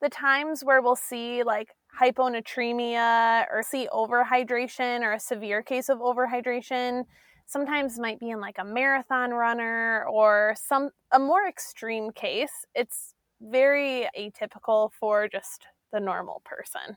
the 0.00 0.08
times 0.08 0.64
where 0.64 0.80
we'll 0.80 0.96
see 0.96 1.42
like 1.42 1.74
hyponatremia 2.00 3.44
or 3.52 3.62
see 3.62 3.88
overhydration 3.92 5.02
or 5.02 5.12
a 5.12 5.20
severe 5.20 5.62
case 5.62 5.90
of 5.90 5.98
overhydration 5.98 7.04
sometimes 7.48 7.98
might 7.98 8.20
be 8.20 8.30
in 8.30 8.40
like 8.40 8.58
a 8.58 8.64
marathon 8.64 9.32
runner 9.32 10.04
or 10.04 10.54
some 10.56 10.90
a 11.12 11.18
more 11.18 11.48
extreme 11.48 12.12
case 12.12 12.52
it's 12.74 13.14
very 13.40 14.08
atypical 14.18 14.90
for 14.92 15.28
just 15.28 15.66
the 15.92 16.00
normal 16.00 16.42
person. 16.44 16.96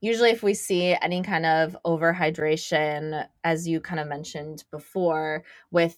Usually 0.00 0.30
if 0.30 0.42
we 0.42 0.54
see 0.54 0.96
any 1.00 1.22
kind 1.22 1.46
of 1.46 1.76
overhydration 1.86 3.26
as 3.44 3.68
you 3.68 3.80
kind 3.80 4.00
of 4.00 4.08
mentioned 4.08 4.64
before 4.72 5.44
with 5.70 5.96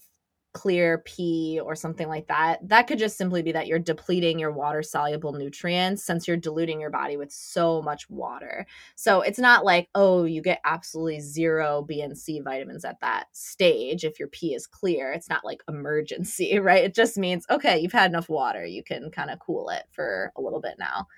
clear 0.55 0.99
pee 0.99 1.61
or 1.63 1.75
something 1.75 2.09
like 2.09 2.29
that, 2.29 2.67
that 2.67 2.87
could 2.87 2.99
just 2.99 3.19
simply 3.19 3.43
be 3.43 3.53
that 3.53 3.67
you're 3.67 3.79
depleting 3.79 4.39
your 4.39 4.53
water 4.53 4.83
soluble 4.83 5.33
nutrients 5.33 6.03
since 6.03 6.27
you're 6.27 6.37
diluting 6.37 6.81
your 6.81 6.91
body 6.91 7.17
with 7.17 7.31
so 7.31 7.83
much 7.83 8.09
water. 8.09 8.65
So 8.95 9.21
it's 9.21 9.39
not 9.39 9.65
like, 9.65 9.89
oh, 9.95 10.25
you 10.25 10.41
get 10.41 10.61
absolutely 10.65 11.21
zero 11.21 11.83
B 11.83 12.01
and 12.01 12.17
C 12.17 12.41
vitamins 12.41 12.85
at 12.85 13.01
that 13.01 13.27
stage 13.33 14.05
if 14.05 14.19
your 14.19 14.29
pee 14.29 14.55
is 14.55 14.67
clear. 14.67 15.13
It's 15.13 15.29
not 15.29 15.45
like 15.45 15.63
emergency, 15.69 16.59
right? 16.61 16.85
It 16.85 16.95
just 16.95 17.19
means, 17.19 17.45
okay, 17.51 17.79
you've 17.79 17.93
had 17.93 18.11
enough 18.11 18.29
water. 18.29 18.65
You 18.65 18.83
can 18.83 19.11
kind 19.11 19.31
of 19.31 19.41
cool 19.41 19.69
it 19.71 19.83
for 19.91 20.33
a 20.37 20.41
little 20.41 20.61
bit 20.61 20.77
now. 20.79 21.09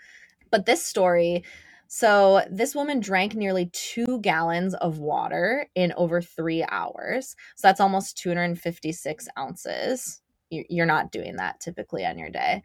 But 0.51 0.65
this 0.65 0.83
story 0.83 1.45
so, 1.89 2.43
this 2.51 2.75
woman 2.75 3.01
drank 3.01 3.35
nearly 3.35 3.71
two 3.73 4.21
gallons 4.21 4.75
of 4.75 4.99
water 4.99 5.69
in 5.75 5.93
over 5.97 6.21
three 6.21 6.65
hours. 6.69 7.37
So, 7.57 7.69
that's 7.69 7.81
almost 7.81 8.19
256 8.19 9.29
ounces. 9.39 10.21
You're 10.51 10.87
not 10.87 11.13
doing 11.13 11.37
that 11.37 11.61
typically 11.61 12.05
on 12.07 12.19
your 12.19 12.31
day. 12.31 12.63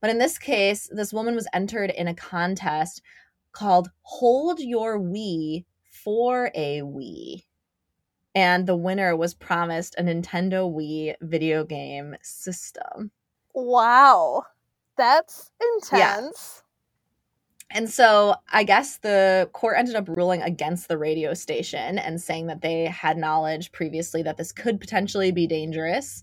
But 0.00 0.10
in 0.10 0.18
this 0.18 0.38
case, 0.38 0.88
this 0.92 1.12
woman 1.12 1.34
was 1.34 1.48
entered 1.52 1.90
in 1.90 2.08
a 2.08 2.14
contest 2.14 3.02
called 3.52 3.88
Hold 4.02 4.60
Your 4.60 4.98
Wee 4.98 5.64
for 5.84 6.50
a 6.54 6.80
Wii. 6.82 7.44
And 8.34 8.66
the 8.66 8.76
winner 8.76 9.16
was 9.16 9.32
promised 9.34 9.94
a 9.96 10.02
Nintendo 10.02 10.70
Wii 10.70 11.14
video 11.22 11.64
game 11.64 12.16
system. 12.22 13.12
Wow. 13.54 14.44
That's 14.96 15.50
intense. 15.76 15.92
Yeah. 16.56 16.63
And 17.74 17.90
so 17.90 18.36
I 18.52 18.62
guess 18.62 18.98
the 18.98 19.50
court 19.52 19.76
ended 19.76 19.96
up 19.96 20.08
ruling 20.08 20.40
against 20.42 20.86
the 20.86 20.96
radio 20.96 21.34
station 21.34 21.98
and 21.98 22.22
saying 22.22 22.46
that 22.46 22.62
they 22.62 22.84
had 22.84 23.18
knowledge 23.18 23.72
previously 23.72 24.22
that 24.22 24.36
this 24.36 24.52
could 24.52 24.80
potentially 24.80 25.32
be 25.32 25.48
dangerous. 25.48 26.22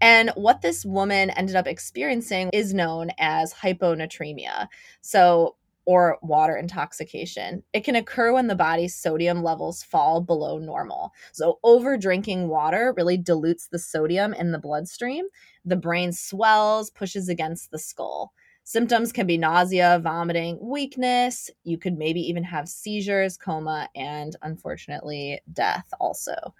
And 0.00 0.30
what 0.34 0.62
this 0.62 0.84
woman 0.84 1.30
ended 1.30 1.54
up 1.54 1.68
experiencing 1.68 2.50
is 2.52 2.74
known 2.74 3.10
as 3.18 3.54
hyponatremia. 3.54 4.66
So, 5.00 5.56
or 5.86 6.18
water 6.22 6.56
intoxication. 6.56 7.62
It 7.72 7.84
can 7.84 7.96
occur 7.96 8.32
when 8.32 8.48
the 8.48 8.54
body's 8.54 8.94
sodium 8.94 9.42
levels 9.42 9.82
fall 9.82 10.20
below 10.20 10.58
normal. 10.58 11.12
So, 11.32 11.58
over 11.62 11.96
drinking 11.96 12.48
water 12.48 12.92
really 12.96 13.16
dilutes 13.16 13.68
the 13.68 13.78
sodium 13.78 14.34
in 14.34 14.52
the 14.52 14.58
bloodstream. 14.58 15.26
The 15.64 15.76
brain 15.76 16.12
swells, 16.12 16.90
pushes 16.90 17.28
against 17.28 17.70
the 17.70 17.78
skull. 17.78 18.32
Symptoms 18.70 19.10
can 19.10 19.26
be 19.26 19.36
nausea, 19.36 19.98
vomiting, 20.00 20.56
weakness. 20.60 21.50
You 21.64 21.76
could 21.76 21.98
maybe 21.98 22.20
even 22.20 22.44
have 22.44 22.68
seizures, 22.68 23.36
coma, 23.36 23.88
and 23.96 24.36
unfortunately, 24.42 25.40
death 25.52 25.92
also. 25.98 26.54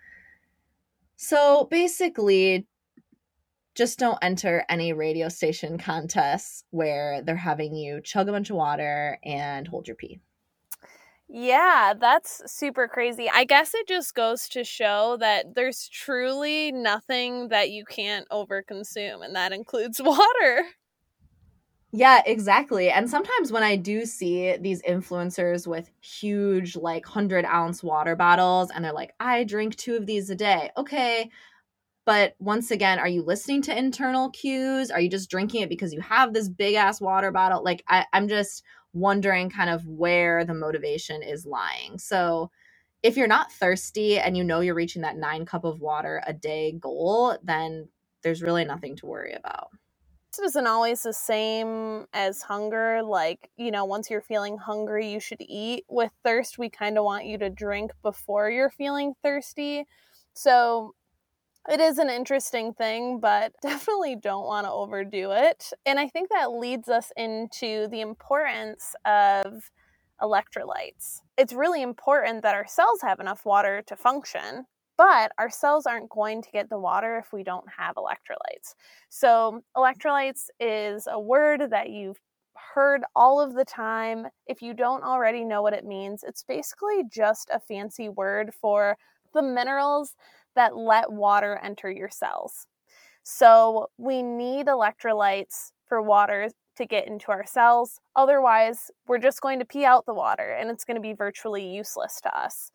So 1.14 1.68
basically, 1.70 2.66
just 3.76 4.00
don't 4.00 4.18
enter 4.22 4.64
any 4.68 4.92
radio 4.92 5.28
station 5.28 5.78
contests 5.78 6.64
where 6.70 7.22
they're 7.22 7.36
having 7.36 7.76
you 7.76 8.00
chug 8.00 8.28
a 8.28 8.32
bunch 8.32 8.50
of 8.50 8.56
water 8.56 9.20
and 9.22 9.68
hold 9.68 9.86
your 9.86 9.94
pee. 9.94 10.18
Yeah, 11.28 11.94
that's 11.96 12.42
super 12.52 12.88
crazy. 12.88 13.30
I 13.32 13.44
guess 13.44 13.72
it 13.72 13.86
just 13.86 14.16
goes 14.16 14.48
to 14.48 14.64
show 14.64 15.16
that 15.20 15.54
there's 15.54 15.88
truly 15.88 16.72
nothing 16.72 17.50
that 17.50 17.70
you 17.70 17.84
can't 17.84 18.28
overconsume, 18.30 19.24
and 19.24 19.36
that 19.36 19.52
includes 19.52 20.02
water. 20.04 20.64
Yeah, 21.92 22.22
exactly. 22.24 22.90
And 22.90 23.10
sometimes 23.10 23.50
when 23.50 23.64
I 23.64 23.74
do 23.76 24.04
see 24.06 24.56
these 24.56 24.80
influencers 24.82 25.66
with 25.66 25.90
huge, 26.00 26.76
like 26.76 27.04
100 27.06 27.44
ounce 27.44 27.82
water 27.82 28.14
bottles, 28.14 28.70
and 28.70 28.84
they're 28.84 28.92
like, 28.92 29.12
I 29.18 29.42
drink 29.44 29.74
two 29.76 29.96
of 29.96 30.06
these 30.06 30.30
a 30.30 30.36
day. 30.36 30.70
Okay. 30.76 31.30
But 32.06 32.34
once 32.40 32.70
again, 32.72 32.98
are 33.00 33.08
you 33.08 33.22
listening 33.22 33.62
to 33.62 33.78
internal 33.78 34.30
cues? 34.30 34.90
Are 34.90 35.00
you 35.00 35.10
just 35.10 35.30
drinking 35.30 35.62
it 35.62 35.70
because 35.70 35.92
you 35.94 36.00
have 36.02 36.34
this 36.34 36.48
big 36.48 36.74
ass 36.76 37.00
water 37.00 37.32
bottle? 37.32 37.64
Like, 37.64 37.84
I, 37.88 38.06
I'm 38.12 38.28
just 38.28 38.64
wondering 38.94 39.50
kind 39.50 39.70
of 39.70 39.86
where 39.86 40.44
the 40.44 40.54
motivation 40.54 41.22
is 41.22 41.46
lying. 41.46 41.98
So, 41.98 42.50
if 43.02 43.16
you're 43.16 43.28
not 43.28 43.52
thirsty 43.52 44.18
and 44.18 44.36
you 44.36 44.44
know 44.44 44.60
you're 44.60 44.74
reaching 44.76 45.02
that 45.02 45.16
nine 45.18 45.46
cup 45.46 45.64
of 45.64 45.80
water 45.80 46.22
a 46.26 46.32
day 46.34 46.72
goal, 46.72 47.38
then 47.44 47.88
there's 48.22 48.42
really 48.42 48.64
nothing 48.64 48.96
to 48.96 49.06
worry 49.06 49.34
about 49.34 49.68
isn't 50.38 50.66
always 50.66 51.02
the 51.02 51.12
same 51.12 52.06
as 52.12 52.42
hunger. 52.42 53.02
Like, 53.02 53.50
you 53.56 53.70
know, 53.70 53.84
once 53.84 54.10
you're 54.10 54.20
feeling 54.20 54.58
hungry, 54.58 55.10
you 55.10 55.20
should 55.20 55.40
eat. 55.40 55.84
With 55.88 56.12
thirst, 56.24 56.58
we 56.58 56.70
kind 56.70 56.98
of 56.98 57.04
want 57.04 57.24
you 57.24 57.38
to 57.38 57.50
drink 57.50 57.92
before 58.02 58.50
you're 58.50 58.70
feeling 58.70 59.14
thirsty. 59.22 59.86
So 60.34 60.94
it 61.68 61.80
is 61.80 61.98
an 61.98 62.08
interesting 62.08 62.72
thing, 62.72 63.20
but 63.20 63.52
definitely 63.62 64.16
don't 64.16 64.46
want 64.46 64.66
to 64.66 64.70
overdo 64.72 65.32
it. 65.32 65.72
And 65.84 65.98
I 65.98 66.08
think 66.08 66.30
that 66.30 66.52
leads 66.52 66.88
us 66.88 67.12
into 67.16 67.88
the 67.88 68.00
importance 68.00 68.94
of 69.04 69.70
electrolytes. 70.20 71.20
It's 71.36 71.52
really 71.52 71.82
important 71.82 72.42
that 72.42 72.54
our 72.54 72.66
cells 72.66 73.00
have 73.02 73.20
enough 73.20 73.44
water 73.44 73.82
to 73.86 73.96
function. 73.96 74.66
But 75.00 75.32
our 75.38 75.48
cells 75.48 75.86
aren't 75.86 76.10
going 76.10 76.42
to 76.42 76.50
get 76.50 76.68
the 76.68 76.78
water 76.78 77.16
if 77.16 77.32
we 77.32 77.42
don't 77.42 77.64
have 77.74 77.94
electrolytes. 77.94 78.74
So, 79.08 79.62
electrolytes 79.74 80.50
is 80.60 81.08
a 81.10 81.18
word 81.18 81.70
that 81.70 81.88
you've 81.88 82.20
heard 82.74 83.00
all 83.16 83.40
of 83.40 83.54
the 83.54 83.64
time. 83.64 84.26
If 84.46 84.60
you 84.60 84.74
don't 84.74 85.02
already 85.02 85.42
know 85.42 85.62
what 85.62 85.72
it 85.72 85.86
means, 85.86 86.22
it's 86.22 86.42
basically 86.42 87.04
just 87.10 87.48
a 87.50 87.58
fancy 87.58 88.10
word 88.10 88.52
for 88.60 88.98
the 89.32 89.40
minerals 89.40 90.16
that 90.54 90.76
let 90.76 91.10
water 91.10 91.58
enter 91.64 91.90
your 91.90 92.10
cells. 92.10 92.66
So, 93.22 93.88
we 93.96 94.22
need 94.22 94.66
electrolytes 94.66 95.72
for 95.88 96.02
water 96.02 96.50
to 96.76 96.84
get 96.84 97.06
into 97.08 97.32
our 97.32 97.46
cells. 97.46 98.00
Otherwise, 98.16 98.90
we're 99.06 99.16
just 99.16 99.40
going 99.40 99.60
to 99.60 99.64
pee 99.64 99.86
out 99.86 100.04
the 100.04 100.12
water 100.12 100.50
and 100.50 100.68
it's 100.68 100.84
going 100.84 100.96
to 100.96 101.00
be 101.00 101.14
virtually 101.14 101.66
useless 101.66 102.20
to 102.20 102.38
us. 102.38 102.70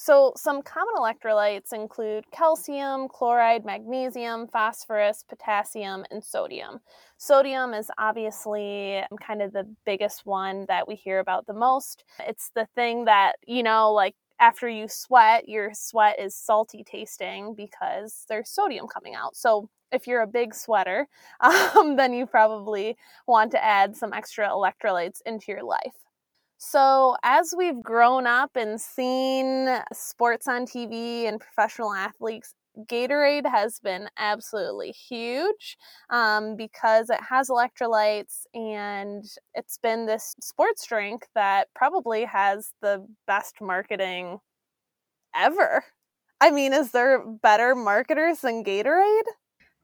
So, 0.00 0.32
some 0.36 0.62
common 0.62 0.94
electrolytes 0.96 1.72
include 1.72 2.30
calcium, 2.30 3.08
chloride, 3.08 3.64
magnesium, 3.64 4.46
phosphorus, 4.46 5.24
potassium, 5.28 6.04
and 6.12 6.22
sodium. 6.22 6.78
Sodium 7.16 7.74
is 7.74 7.90
obviously 7.98 9.02
kind 9.20 9.42
of 9.42 9.52
the 9.52 9.66
biggest 9.84 10.24
one 10.24 10.66
that 10.68 10.86
we 10.86 10.94
hear 10.94 11.18
about 11.18 11.48
the 11.48 11.52
most. 11.52 12.04
It's 12.20 12.52
the 12.54 12.68
thing 12.76 13.06
that, 13.06 13.38
you 13.44 13.64
know, 13.64 13.92
like 13.92 14.14
after 14.38 14.68
you 14.68 14.86
sweat, 14.86 15.48
your 15.48 15.70
sweat 15.74 16.20
is 16.20 16.36
salty 16.36 16.84
tasting 16.84 17.56
because 17.56 18.24
there's 18.28 18.50
sodium 18.50 18.86
coming 18.86 19.16
out. 19.16 19.34
So, 19.34 19.68
if 19.90 20.06
you're 20.06 20.22
a 20.22 20.28
big 20.28 20.54
sweater, 20.54 21.08
um, 21.40 21.96
then 21.96 22.12
you 22.12 22.24
probably 22.24 22.96
want 23.26 23.50
to 23.50 23.64
add 23.64 23.96
some 23.96 24.12
extra 24.12 24.48
electrolytes 24.48 25.22
into 25.26 25.46
your 25.50 25.64
life. 25.64 26.07
So, 26.58 27.16
as 27.22 27.54
we've 27.56 27.80
grown 27.82 28.26
up 28.26 28.56
and 28.56 28.80
seen 28.80 29.68
sports 29.92 30.48
on 30.48 30.66
TV 30.66 31.28
and 31.28 31.40
professional 31.40 31.94
athletes 31.94 32.54
Gatorade 32.86 33.46
has 33.46 33.80
been 33.80 34.08
absolutely 34.16 34.92
huge 34.92 35.76
um, 36.10 36.56
because 36.56 37.10
it 37.10 37.20
has 37.28 37.48
electrolytes 37.48 38.42
and 38.54 39.24
it's 39.54 39.78
been 39.78 40.06
this 40.06 40.34
sports 40.40 40.86
drink 40.86 41.26
that 41.34 41.68
probably 41.74 42.24
has 42.24 42.72
the 42.80 43.04
best 43.26 43.56
marketing 43.60 44.38
ever. 45.34 45.84
I 46.40 46.50
mean, 46.50 46.72
is 46.72 46.92
there 46.92 47.24
better 47.26 47.74
marketers 47.74 48.40
than 48.40 48.62
Gatorade? 48.62 49.22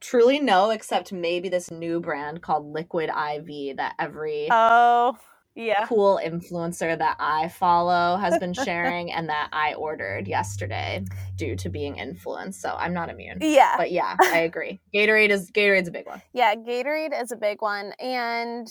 Truly 0.00 0.38
no, 0.38 0.70
except 0.70 1.12
maybe 1.12 1.48
this 1.48 1.70
new 1.70 1.98
brand 2.00 2.42
called 2.42 2.66
Liquid 2.66 3.08
IV 3.08 3.76
that 3.78 3.94
every 3.98 4.48
Oh, 4.50 5.16
yeah. 5.54 5.86
cool 5.86 6.20
influencer 6.24 6.98
that 6.98 7.16
I 7.18 7.48
follow 7.48 8.16
has 8.16 8.38
been 8.38 8.52
sharing 8.64 9.12
and 9.12 9.28
that 9.28 9.48
I 9.52 9.74
ordered 9.74 10.26
yesterday 10.26 11.04
due 11.36 11.56
to 11.56 11.68
being 11.68 11.96
influenced. 11.96 12.60
So 12.60 12.74
I'm 12.78 12.92
not 12.92 13.08
immune. 13.10 13.38
Yeah. 13.40 13.76
But 13.76 13.92
yeah, 13.92 14.16
I 14.22 14.40
agree. 14.40 14.80
Gatorade 14.94 15.30
is 15.30 15.50
Gatorade's 15.50 15.88
a 15.88 15.92
big 15.92 16.06
one. 16.06 16.22
Yeah, 16.32 16.54
Gatorade 16.54 17.20
is 17.20 17.32
a 17.32 17.36
big 17.36 17.62
one. 17.62 17.92
And 18.00 18.68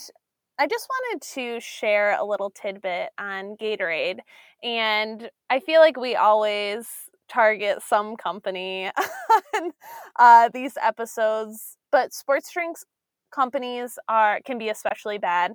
I 0.59 0.67
just 0.67 0.87
wanted 0.89 1.25
to 1.33 1.59
share 1.59 2.17
a 2.19 2.23
little 2.23 2.49
tidbit 2.49 3.09
on 3.17 3.55
Gatorade. 3.57 4.19
And 4.61 5.29
I 5.49 5.59
feel 5.59 5.81
like 5.81 5.97
we 5.97 6.15
always 6.15 6.87
target 7.29 7.81
some 7.81 8.15
company 8.15 8.91
on 9.55 9.71
uh, 10.19 10.49
these 10.53 10.77
episodes, 10.81 11.77
but 11.91 12.13
sports 12.13 12.51
drinks 12.51 12.85
companies 13.33 13.97
are 14.07 14.39
can 14.45 14.57
be 14.57 14.69
especially 14.69 15.17
bad. 15.17 15.53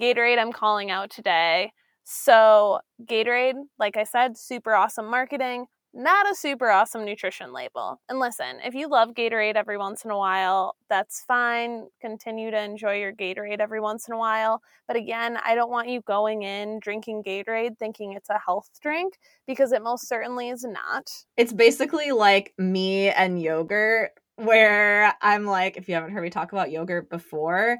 Gatorade, 0.00 0.38
I'm 0.38 0.52
calling 0.52 0.90
out 0.90 1.10
today. 1.10 1.72
So, 2.04 2.80
Gatorade, 3.04 3.54
like 3.78 3.96
I 3.96 4.04
said, 4.04 4.36
super 4.36 4.74
awesome 4.74 5.06
marketing, 5.06 5.66
not 5.94 6.30
a 6.30 6.34
super 6.34 6.70
awesome 6.70 7.04
nutrition 7.04 7.52
label. 7.52 8.00
And 8.08 8.18
listen, 8.18 8.58
if 8.64 8.74
you 8.74 8.88
love 8.88 9.10
Gatorade 9.10 9.56
every 9.56 9.76
once 9.76 10.04
in 10.04 10.10
a 10.10 10.16
while, 10.16 10.74
that's 10.88 11.22
fine. 11.28 11.86
Continue 12.00 12.50
to 12.50 12.60
enjoy 12.60 12.94
your 12.94 13.12
Gatorade 13.12 13.60
every 13.60 13.80
once 13.80 14.08
in 14.08 14.14
a 14.14 14.18
while. 14.18 14.62
But 14.88 14.96
again, 14.96 15.38
I 15.44 15.54
don't 15.54 15.70
want 15.70 15.88
you 15.88 16.00
going 16.00 16.42
in 16.42 16.80
drinking 16.80 17.24
Gatorade 17.24 17.78
thinking 17.78 18.12
it's 18.12 18.30
a 18.30 18.40
health 18.44 18.70
drink 18.80 19.18
because 19.46 19.72
it 19.72 19.82
most 19.82 20.08
certainly 20.08 20.48
is 20.48 20.64
not. 20.64 21.10
It's 21.36 21.52
basically 21.52 22.10
like 22.12 22.54
me 22.56 23.10
and 23.10 23.40
yogurt, 23.40 24.12
where 24.36 25.14
I'm 25.20 25.44
like, 25.44 25.76
if 25.76 25.88
you 25.88 25.94
haven't 25.94 26.12
heard 26.12 26.22
me 26.22 26.30
talk 26.30 26.52
about 26.52 26.70
yogurt 26.70 27.10
before, 27.10 27.78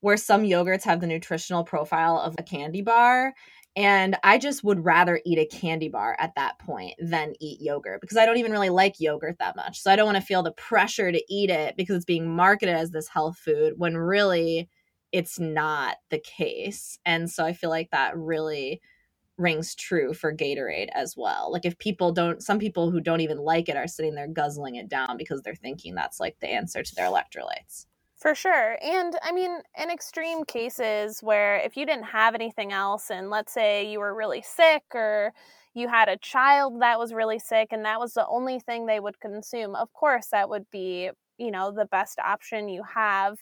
where 0.00 0.16
some 0.16 0.42
yogurts 0.42 0.84
have 0.84 1.00
the 1.00 1.06
nutritional 1.06 1.64
profile 1.64 2.18
of 2.18 2.34
a 2.38 2.42
candy 2.42 2.82
bar. 2.82 3.34
And 3.76 4.16
I 4.24 4.38
just 4.38 4.64
would 4.64 4.84
rather 4.84 5.20
eat 5.24 5.38
a 5.38 5.46
candy 5.46 5.88
bar 5.88 6.16
at 6.18 6.34
that 6.34 6.58
point 6.58 6.94
than 6.98 7.34
eat 7.40 7.60
yogurt 7.60 8.00
because 8.00 8.16
I 8.16 8.26
don't 8.26 8.38
even 8.38 8.50
really 8.50 8.68
like 8.68 8.98
yogurt 8.98 9.36
that 9.38 9.54
much. 9.54 9.80
So 9.80 9.92
I 9.92 9.96
don't 9.96 10.06
want 10.06 10.16
to 10.16 10.22
feel 10.22 10.42
the 10.42 10.52
pressure 10.52 11.12
to 11.12 11.22
eat 11.28 11.50
it 11.50 11.76
because 11.76 11.96
it's 11.96 12.04
being 12.04 12.28
marketed 12.28 12.74
as 12.74 12.90
this 12.90 13.08
health 13.08 13.38
food 13.38 13.74
when 13.76 13.96
really 13.96 14.68
it's 15.12 15.38
not 15.38 15.96
the 16.10 16.18
case. 16.18 16.98
And 17.04 17.30
so 17.30 17.44
I 17.44 17.52
feel 17.52 17.70
like 17.70 17.90
that 17.90 18.16
really 18.16 18.80
rings 19.38 19.74
true 19.74 20.12
for 20.14 20.34
Gatorade 20.34 20.90
as 20.92 21.14
well. 21.16 21.50
Like 21.50 21.64
if 21.64 21.78
people 21.78 22.12
don't 22.12 22.42
some 22.42 22.58
people 22.58 22.90
who 22.90 23.00
don't 23.00 23.20
even 23.20 23.38
like 23.38 23.68
it 23.68 23.76
are 23.76 23.88
sitting 23.88 24.14
there 24.14 24.28
guzzling 24.28 24.74
it 24.74 24.88
down 24.88 25.16
because 25.16 25.42
they're 25.42 25.54
thinking 25.54 25.94
that's 25.94 26.20
like 26.20 26.36
the 26.40 26.48
answer 26.48 26.82
to 26.82 26.94
their 26.94 27.08
electrolytes. 27.08 27.86
For 28.20 28.34
sure. 28.34 28.76
And 28.82 29.16
I 29.22 29.32
mean, 29.32 29.62
in 29.80 29.90
extreme 29.90 30.44
cases 30.44 31.20
where 31.22 31.56
if 31.56 31.76
you 31.76 31.86
didn't 31.86 32.04
have 32.04 32.34
anything 32.34 32.70
else, 32.70 33.10
and 33.10 33.30
let's 33.30 33.52
say 33.52 33.90
you 33.90 33.98
were 33.98 34.14
really 34.14 34.42
sick 34.42 34.82
or 34.94 35.32
you 35.72 35.88
had 35.88 36.08
a 36.10 36.18
child 36.18 36.82
that 36.82 36.98
was 36.98 37.14
really 37.14 37.38
sick 37.38 37.68
and 37.72 37.84
that 37.86 37.98
was 37.98 38.12
the 38.12 38.26
only 38.26 38.60
thing 38.60 38.84
they 38.86 39.00
would 39.00 39.20
consume, 39.20 39.74
of 39.74 39.92
course, 39.94 40.26
that 40.28 40.50
would 40.50 40.70
be, 40.70 41.10
you 41.38 41.50
know, 41.50 41.70
the 41.70 41.86
best 41.86 42.18
option 42.18 42.68
you 42.68 42.82
have. 42.82 43.38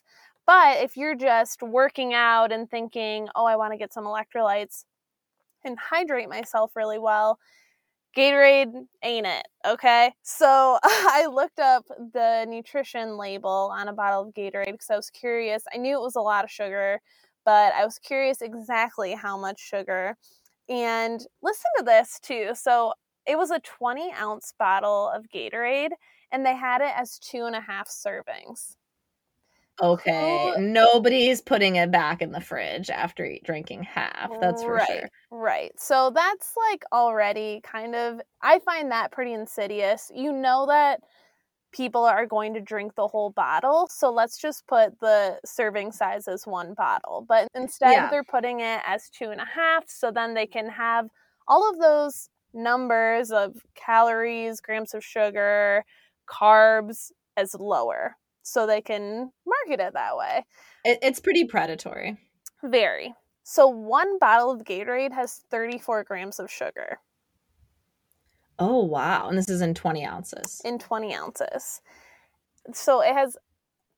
But 0.47 0.79
if 0.83 0.97
you're 0.97 1.17
just 1.17 1.61
working 1.63 2.15
out 2.15 2.53
and 2.53 2.71
thinking, 2.71 3.29
oh, 3.35 3.47
I 3.47 3.57
want 3.57 3.73
to 3.73 3.79
get 3.79 3.93
some 3.93 4.05
electrolytes 4.05 4.85
and 5.65 5.79
hydrate 5.79 6.29
myself 6.29 6.77
really 6.77 6.99
well, 6.99 7.39
Gatorade 8.17 8.73
ain't 9.03 9.27
it, 9.27 9.47
okay? 9.67 10.13
So 10.23 10.79
I 10.85 11.29
looked 11.33 11.61
up 11.61 11.85
the 11.89 12.47
nutrition 12.49 13.17
label 13.17 13.71
on 13.73 13.89
a 13.89 13.93
bottle 13.93 14.23
of 14.23 14.35
Gatorade 14.35 14.73
because 14.73 14.91
I 14.91 14.97
was 14.97 15.11
curious. 15.11 15.65
I 15.73 15.79
knew 15.79 15.97
it 15.99 16.03
was 16.03 16.17
a 16.17 16.21
lot 16.21 16.45
of 16.45 16.51
sugar, 16.51 17.01
but 17.45 17.73
I 17.75 17.85
was 17.85 17.99
curious 17.99 18.43
exactly 18.43 19.13
how 19.15 19.39
much 19.39 19.61
sugar. 19.61 20.17
And 20.69 21.21
listen 21.43 21.71
to 21.79 21.85
this 21.85 22.21
too. 22.23 22.53
So 22.55 22.95
it 23.27 23.39
was 23.39 23.51
a 23.53 23.61
20 23.61 24.13
ounce 24.13 24.55
bottle 24.59 25.11
of 25.15 25.27
Gatorade, 25.35 25.93
and 26.33 26.47
they 26.47 26.57
had 26.57 26.83
it 26.83 26.93
as 26.97 27.19
two 27.21 27.45
and 27.47 27.57
a 27.57 27.63
half 27.63 27.89
servings. 27.89 28.78
Okay, 29.81 30.51
uh 30.55 30.57
Who- 30.57 30.63
nobody's 30.63 31.41
putting 31.41 31.77
it 31.77 31.91
back 31.93 32.21
in 32.21 32.33
the 32.33 32.41
fridge 32.41 32.91
after 32.91 33.37
drinking 33.45 33.85
half. 33.85 34.31
That's 34.41 34.63
for 34.63 34.75
right, 34.75 34.87
sure. 34.87 35.09
Right. 35.31 35.73
So 35.79 36.11
that's 36.11 36.55
like 36.71 36.85
already 36.93 37.61
kind 37.63 37.95
of, 37.95 38.21
I 38.43 38.59
find 38.61 38.91
that 38.91 39.13
pretty 39.13 39.33
insidious. 39.35 40.11
You 40.15 40.33
know 40.33 40.67
that 40.67 41.01
people 41.73 42.05
are 42.05 42.27
going 42.27 42.55
to 42.55 42.61
drink 42.61 42.95
the 42.97 43.07
whole 43.07 43.31
bottle. 43.31 43.89
So 43.93 44.11
let's 44.11 44.39
just 44.39 44.67
put 44.67 44.99
the 45.01 45.39
serving 45.45 45.93
size 45.93 46.27
as 46.27 46.47
one 46.47 46.75
bottle. 46.75 47.25
But 47.29 47.49
instead, 47.55 47.93
Yeah. 47.93 48.11
they're 48.11 48.25
putting 48.25 48.61
it 48.61 48.81
as 48.87 49.11
two 49.11 49.31
and 49.31 49.41
a 49.41 49.45
half. 49.45 49.85
So 49.89 50.11
then 50.11 50.35
they 50.35 50.47
can 50.47 50.69
have 50.71 51.09
all 51.47 51.69
of 51.71 51.79
those 51.79 52.31
numbers 52.55 53.31
of 53.31 53.55
calories, 53.75 54.61
grams 54.61 54.95
of 54.95 55.05
sugar, 55.05 55.85
carbs 56.29 57.13
as 57.37 57.55
lower. 57.55 58.17
So 58.49 58.67
they 58.67 58.81
can 58.81 59.31
market 59.47 59.83
it 59.85 59.95
that 59.95 60.17
way. 60.17 60.45
It, 60.85 60.99
it's 61.03 61.21
pretty 61.21 61.45
predatory. 61.45 62.19
Very. 62.63 63.15
So 63.45 63.69
one 63.69 64.19
bottle 64.19 64.51
of 64.51 64.65
Gatorade 64.65 65.13
has 65.13 65.43
34 65.51 66.05
grams 66.05 66.39
of 66.39 66.51
sugar 66.51 66.99
Oh 68.59 68.85
wow! 68.85 69.29
And 69.29 69.39
this 69.39 69.49
is 69.49 69.61
in 69.61 69.75
twenty 69.75 70.05
ounces. 70.05 70.61
in 70.65 70.79
20 70.79 71.15
ounces. 71.15 71.81
So 72.73 73.01
it 73.01 73.15
has 73.15 73.37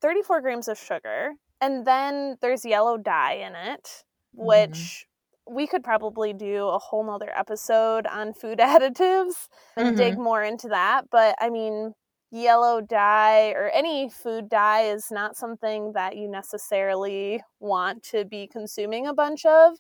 34 0.03 0.41
grams 0.43 0.69
of 0.69 0.79
sugar, 0.79 1.33
and 1.61 1.87
then 1.87 2.37
there's 2.41 2.65
yellow 2.65 2.97
dye 2.99 3.35
in 3.35 3.55
it, 3.55 4.05
mm-hmm. 4.37 4.47
which 4.47 5.07
we 5.49 5.67
could 5.67 5.83
probably 5.83 6.33
do 6.33 6.69
a 6.69 6.79
whole 6.79 7.05
nother 7.05 7.33
episode 7.37 8.07
on 8.07 8.35
food 8.35 8.59
additives 8.61 9.49
and 9.77 9.97
dig 9.97 10.15
mm-hmm. 10.15 10.23
more 10.23 10.43
into 10.45 10.69
that. 10.69 11.07
But 11.11 11.37
I 11.41 11.49
mean, 11.49 11.95
yellow 12.31 12.81
dye 12.81 13.51
or 13.51 13.71
any 13.71 14.09
food 14.09 14.49
dye 14.49 14.83
is 14.83 15.11
not 15.11 15.37
something 15.37 15.93
that 15.93 16.17
you 16.17 16.29
necessarily 16.29 17.43
want 17.61 18.03
to 18.05 18.25
be 18.25 18.47
consuming 18.47 19.07
a 19.07 19.15
bunch 19.15 19.45
of. 19.47 19.77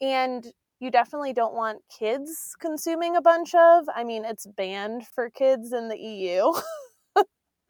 And 0.00 0.52
you 0.80 0.90
definitely 0.90 1.32
don't 1.32 1.54
want 1.54 1.82
kids 1.96 2.56
consuming 2.60 3.14
a 3.16 3.22
bunch 3.22 3.54
of. 3.54 3.84
I 3.94 4.02
mean, 4.04 4.24
it's 4.24 4.46
banned 4.46 5.06
for 5.06 5.30
kids 5.30 5.72
in 5.72 5.88
the 5.88 5.96
EU. 5.98 6.52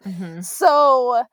Mhm. 0.05 0.43
So 0.45 1.25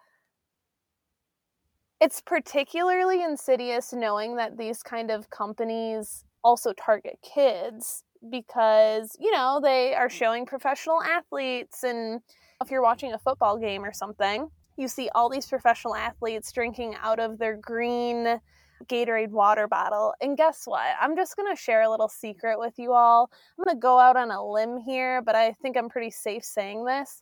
it's 2.00 2.22
particularly 2.22 3.24
insidious 3.24 3.92
knowing 3.94 4.36
that 4.38 4.58
these 4.58 4.82
kind 4.82 5.12
of 5.12 5.30
companies 5.30 6.24
also 6.44 6.72
target 6.74 7.20
kids 7.22 8.04
because, 8.32 9.16
you 9.20 9.32
know, 9.32 9.60
they 9.62 9.94
are 9.96 10.10
showing 10.10 10.46
professional 10.46 11.02
athletes. 11.04 11.84
And 11.84 12.22
if 12.62 12.72
you're 12.72 12.82
watching 12.82 13.14
a 13.14 13.18
football 13.18 13.58
game 13.58 13.86
or 13.86 13.94
something, 13.94 14.50
you 14.78 14.88
see 14.88 15.10
all 15.16 15.30
these 15.30 15.48
professional 15.48 15.96
athletes 15.96 16.52
drinking 16.52 16.96
out 17.02 17.20
of 17.20 17.38
their 17.38 17.56
green 17.56 18.40
Gatorade 18.88 19.30
water 19.30 19.68
bottle. 19.68 20.14
And 20.22 20.38
guess 20.38 20.64
what? 20.66 20.88
I'm 21.02 21.16
just 21.16 21.36
going 21.36 21.54
to 21.54 21.62
share 21.62 21.82
a 21.82 21.90
little 21.90 22.08
secret 22.08 22.60
with 22.60 22.74
you 22.78 22.94
all. 22.94 23.30
I'm 23.58 23.66
going 23.66 23.76
to 23.76 23.80
go 23.80 24.00
out 24.00 24.18
on 24.18 24.32
a 24.32 24.46
limb 24.46 24.78
here, 24.78 25.22
but 25.22 25.36
I 25.36 25.54
think 25.62 25.78
I'm 25.78 25.90
pretty 25.90 26.12
safe 26.12 26.44
saying 26.44 26.86
this. 26.86 27.22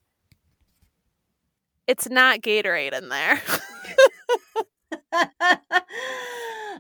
It's 1.88 2.10
not 2.10 2.42
Gatorade 2.42 2.94
in 2.94 3.10
there. 3.10 3.42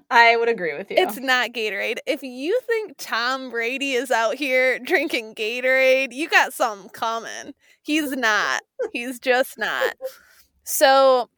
I 0.09 0.37
would 0.37 0.47
agree 0.47 0.75
with 0.77 0.89
you. 0.89 0.97
It's 0.97 1.17
not 1.19 1.51
Gatorade. 1.51 1.97
If 2.05 2.23
you 2.23 2.59
think 2.65 2.95
Tom 2.97 3.49
Brady 3.49 3.93
is 3.93 4.09
out 4.09 4.35
here 4.35 4.79
drinking 4.79 5.35
Gatorade, 5.35 6.13
you 6.13 6.29
got 6.29 6.53
something 6.53 6.89
coming. 6.89 7.53
He's 7.81 8.11
not. 8.11 8.61
He's 8.93 9.19
just 9.19 9.57
not. 9.57 9.95
So, 10.63 11.29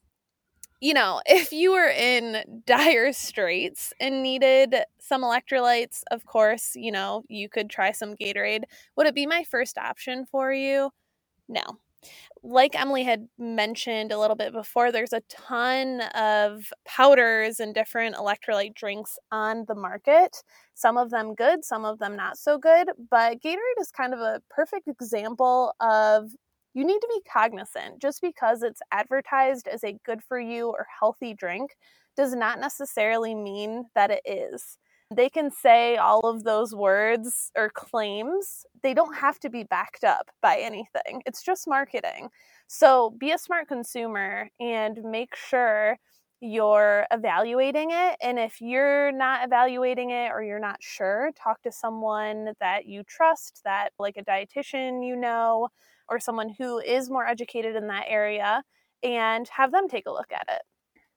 you 0.81 0.93
know, 0.93 1.21
if 1.25 1.51
you 1.51 1.71
were 1.71 1.89
in 1.89 2.63
dire 2.65 3.11
straits 3.11 3.91
and 3.99 4.21
needed 4.21 4.75
some 4.99 5.23
electrolytes, 5.23 6.03
of 6.11 6.25
course, 6.25 6.73
you 6.75 6.91
know, 6.91 7.23
you 7.27 7.49
could 7.49 7.71
try 7.71 7.91
some 7.91 8.15
Gatorade. 8.15 8.63
Would 8.95 9.07
it 9.07 9.15
be 9.15 9.25
my 9.25 9.43
first 9.43 9.79
option 9.79 10.27
for 10.27 10.53
you? 10.53 10.91
No. 11.47 11.63
Like 12.41 12.79
Emily 12.79 13.03
had 13.03 13.27
mentioned 13.37 14.11
a 14.11 14.19
little 14.19 14.35
bit 14.35 14.53
before, 14.53 14.91
there's 14.91 15.13
a 15.13 15.21
ton 15.29 16.01
of 16.15 16.71
powders 16.85 17.59
and 17.59 17.73
different 17.73 18.15
electrolyte 18.15 18.75
drinks 18.75 19.17
on 19.31 19.65
the 19.67 19.75
market. 19.75 20.37
Some 20.73 20.97
of 20.97 21.09
them 21.09 21.35
good, 21.35 21.65
some 21.65 21.83
of 21.83 21.99
them 21.99 22.15
not 22.15 22.37
so 22.37 22.57
good. 22.57 22.89
But 23.09 23.41
Gatorade 23.41 23.81
is 23.81 23.91
kind 23.91 24.13
of 24.13 24.19
a 24.19 24.41
perfect 24.49 24.87
example 24.87 25.73
of 25.81 26.31
you 26.73 26.85
need 26.85 26.99
to 26.99 27.07
be 27.09 27.21
cognizant. 27.31 28.01
Just 28.01 28.21
because 28.21 28.63
it's 28.63 28.81
advertised 28.91 29.67
as 29.67 29.83
a 29.83 29.97
good 30.05 30.21
for 30.23 30.39
you 30.39 30.67
or 30.69 30.87
healthy 30.99 31.33
drink 31.33 31.75
does 32.15 32.33
not 32.33 32.59
necessarily 32.59 33.35
mean 33.35 33.85
that 33.95 34.11
it 34.11 34.21
is. 34.25 34.77
They 35.15 35.29
can 35.29 35.49
say 35.49 35.97
all 35.97 36.21
of 36.21 36.43
those 36.43 36.75
words 36.75 37.51
or 37.55 37.69
claims. 37.69 38.65
They 38.83 38.93
don't 38.93 39.15
have 39.15 39.39
to 39.39 39.49
be 39.49 39.63
backed 39.63 40.03
up 40.03 40.29
by 40.41 40.57
anything. 40.57 41.23
It's 41.25 41.41
just 41.41 41.67
marketing. 41.67 42.29
So 42.67 43.09
be 43.17 43.31
a 43.31 43.37
smart 43.39 43.67
consumer 43.67 44.49
and 44.59 44.99
make 45.03 45.35
sure 45.35 45.97
you're 46.41 47.07
evaluating 47.11 47.89
it. 47.91 48.17
And 48.21 48.37
if 48.37 48.61
you're 48.61 49.11
not 49.11 49.43
evaluating 49.45 50.11
it 50.11 50.31
or 50.31 50.43
you're 50.43 50.59
not 50.59 50.77
sure, 50.81 51.31
talk 51.35 51.61
to 51.63 51.71
someone 51.71 52.53
that 52.59 52.85
you 52.85 53.03
trust, 53.03 53.61
that 53.65 53.93
like 53.97 54.15
a 54.17 54.23
dietitian 54.23 55.05
you 55.05 55.15
know, 55.15 55.69
or 56.07 56.19
someone 56.19 56.49
who 56.57 56.79
is 56.79 57.09
more 57.09 57.25
educated 57.25 57.75
in 57.75 57.87
that 57.87 58.05
area, 58.07 58.63
and 59.03 59.47
have 59.49 59.71
them 59.71 59.87
take 59.89 60.05
a 60.07 60.11
look 60.11 60.31
at 60.31 60.45
it. 60.49 60.61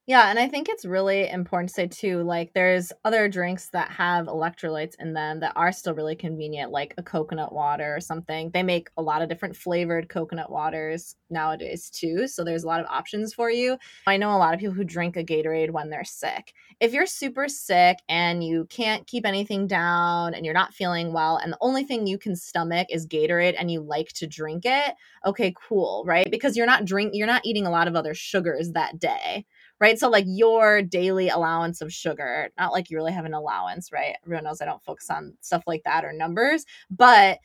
Yeah, 0.07 0.31
and 0.31 0.39
I 0.39 0.49
think 0.49 0.69
it's 0.69 0.85
really 0.85 1.29
important 1.31 1.69
to 1.69 1.75
say 1.75 1.87
too, 1.87 2.25
like 2.25 2.53
there's 2.55 2.91
other 3.05 3.29
drinks 3.29 3.69
that 3.69 3.89
have 3.93 4.27
electrolytes 4.27 4.95
in 4.99 5.13
them 5.13 5.39
that 5.41 5.53
are 5.55 5.71
still 5.71 5.95
really 5.95 6.17
convenient, 6.17 6.73
like 6.73 6.93
a 6.99 7.05
coconut 7.05 7.53
water 7.53 7.95
or 7.95 8.01
something. 8.01 8.51
They 8.53 8.65
make 8.65 8.91
a 8.97 9.03
lot 9.03 9.23
of 9.23 9.29
different 9.29 9.55
flavored 9.55 10.09
coconut 10.09 10.51
waters 10.51 11.15
nowadays 11.31 11.89
too, 11.89 12.27
so 12.27 12.43
there's 12.43 12.65
a 12.65 12.67
lot 12.67 12.81
of 12.81 12.87
options 12.87 13.33
for 13.33 13.49
you. 13.49 13.79
I 14.05 14.17
know 14.17 14.31
a 14.35 14.39
lot 14.39 14.55
of 14.55 14.59
people 14.59 14.75
who 14.75 14.83
drink 14.83 15.17
a 15.17 15.23
Gatorade 15.23 15.71
when 15.71 15.89
they're 15.89 16.03
sick. 16.05 16.53
If 16.81 16.93
you're 16.93 17.07
super 17.07 17.47
sick 17.49 17.99
and 18.09 18.43
you 18.43 18.67
can't 18.71 19.07
keep 19.07 19.25
anything 19.25 19.69
down 19.69 20.35
and 20.35 20.45
you're 20.45 20.53
not 20.53 20.75
feeling 20.75 21.13
well 21.13 21.37
and 21.37 21.53
the 21.53 21.59
only 21.61 21.85
thing 21.85 22.09
you 22.09 22.19
can 22.19 22.35
stomach 22.35 22.89
is 22.91 23.07
Gatorade 23.07 23.55
and 23.57 23.71
you 23.71 23.81
like 23.81 24.09
to 24.15 24.27
drink 24.27 24.65
it, 24.67 24.95
okay, 25.25 25.55
cool, 25.57 26.03
right? 26.09 26.29
Because 26.29 26.57
you're 26.57 26.67
not 26.67 26.87
drink 26.87 27.13
you're 27.15 27.29
not 27.29 27.47
eating 27.47 27.67
a 27.67 27.71
lot 27.71 27.87
of 27.87 27.95
other 27.95 28.15
sugars 28.15 28.73
that 28.73 28.99
day 28.99 29.47
right? 29.83 29.99
So 29.99 30.09
like 30.09 30.27
your 30.29 30.81
daily 30.81 31.29
allowance 31.29 31.81
of 31.81 31.93
sugar, 31.93 32.51
not 32.57 32.73
like 32.73 32.89
you 32.89 32.97
really 32.97 33.11
have 33.11 33.25
an 33.25 33.35
allowance, 33.35 33.91
right? 33.91 34.15
Everyone 34.25 34.45
knows 34.45 34.61
I 34.61 34.65
don't 34.65 34.83
focus 34.85 35.11
on 35.11 35.35
stuff 35.41 35.65
like 35.67 35.83
that 35.85 36.05
or 36.05 36.13
numbers, 36.13 36.65
but 36.89 37.39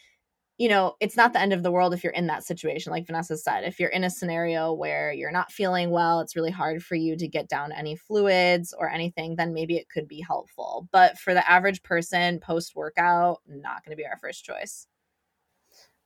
you 0.60 0.70
know, 0.70 0.96
it's 1.00 1.18
not 1.18 1.34
the 1.34 1.42
end 1.42 1.54
of 1.54 1.64
the 1.64 1.72
world 1.72 1.96
if 1.96 2.04
you're 2.04 2.14
in 2.14 2.28
that 2.28 2.44
situation. 2.44 2.92
Like 2.92 3.08
Vanessa 3.08 3.38
said, 3.38 3.64
if 3.64 3.80
you're 3.80 3.90
in 3.90 4.04
a 4.04 4.10
scenario 4.10 4.72
where 4.72 5.12
you're 5.12 5.32
not 5.32 5.52
feeling 5.52 5.90
well, 5.90 6.20
it's 6.20 6.36
really 6.36 6.52
hard 6.52 6.84
for 6.84 6.96
you 6.96 7.18
to 7.18 7.28
get 7.28 7.50
down 7.50 7.72
any 7.72 7.96
fluids 7.96 8.72
or 8.78 8.90
anything, 8.90 9.36
then 9.36 9.54
maybe 9.54 9.76
it 9.76 9.90
could 9.90 10.08
be 10.08 10.22
helpful. 10.22 10.88
But 10.92 11.18
for 11.18 11.34
the 11.34 11.50
average 11.50 11.82
person 11.82 12.40
post 12.40 12.76
workout, 12.76 13.42
not 13.48 13.84
going 13.84 13.98
to 13.98 14.02
be 14.02 14.06
our 14.06 14.18
first 14.18 14.46
choice. 14.46 14.88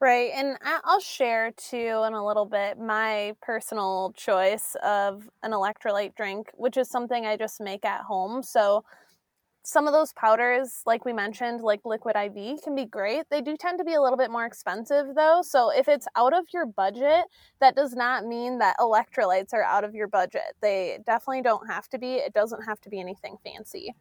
Right. 0.01 0.31
And 0.33 0.57
I'll 0.83 0.99
share 0.99 1.51
too 1.51 2.03
in 2.07 2.13
a 2.13 2.25
little 2.25 2.45
bit 2.45 2.79
my 2.79 3.35
personal 3.41 4.13
choice 4.17 4.75
of 4.83 5.29
an 5.43 5.51
electrolyte 5.51 6.15
drink, 6.15 6.49
which 6.55 6.75
is 6.75 6.89
something 6.89 7.27
I 7.27 7.37
just 7.37 7.61
make 7.61 7.85
at 7.85 8.01
home. 8.01 8.41
So 8.41 8.83
some 9.63 9.87
of 9.87 9.93
those 9.93 10.13
powders, 10.13 10.81
like 10.85 11.05
we 11.05 11.13
mentioned, 11.13 11.61
like 11.61 11.81
Liquid 11.85 12.15
IV, 12.15 12.63
can 12.63 12.75
be 12.75 12.85
great. 12.85 13.25
They 13.31 13.41
do 13.41 13.57
tend 13.57 13.79
to 13.79 13.85
be 13.85 13.93
a 13.95 14.01
little 14.01 14.17
bit 14.17 14.31
more 14.31 14.45
expensive 14.45 15.15
though. 15.15 15.41
So 15.43 15.71
if 15.71 15.87
it's 15.87 16.07
out 16.15 16.33
of 16.33 16.45
your 16.53 16.65
budget, 16.65 17.25
that 17.61 17.75
does 17.75 17.93
not 17.95 18.25
mean 18.25 18.59
that 18.59 18.77
electrolytes 18.79 19.53
are 19.53 19.63
out 19.63 19.83
of 19.83 19.95
your 19.95 20.07
budget. 20.07 20.55
They 20.61 20.99
definitely 21.05 21.43
don't 21.43 21.67
have 21.67 21.89
to 21.89 21.99
be. 21.99 22.15
It 22.15 22.33
doesn't 22.33 22.63
have 22.63 22.81
to 22.81 22.89
be 22.89 22.99
anything 22.99 23.37
fancy. 23.43 23.95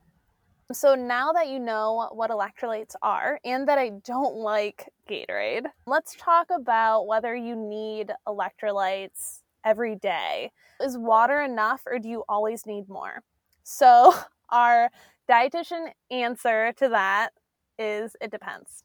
So 0.72 0.94
now 0.94 1.32
that 1.32 1.48
you 1.48 1.58
know 1.58 2.08
what 2.12 2.30
electrolytes 2.30 2.94
are 3.02 3.40
and 3.44 3.66
that 3.68 3.78
I 3.78 3.90
don't 4.04 4.36
like 4.36 4.88
Gatorade, 5.08 5.66
let's 5.86 6.14
talk 6.16 6.46
about 6.54 7.08
whether 7.08 7.34
you 7.34 7.56
need 7.56 8.12
electrolytes 8.28 9.40
every 9.64 9.96
day. 9.96 10.52
Is 10.80 10.96
water 10.96 11.40
enough 11.42 11.82
or 11.86 11.98
do 11.98 12.08
you 12.08 12.22
always 12.28 12.66
need 12.66 12.88
more? 12.88 13.22
So, 13.64 14.14
our 14.50 14.90
dietitian 15.28 15.88
answer 16.10 16.72
to 16.78 16.88
that 16.90 17.30
is 17.78 18.14
it 18.20 18.30
depends. 18.30 18.84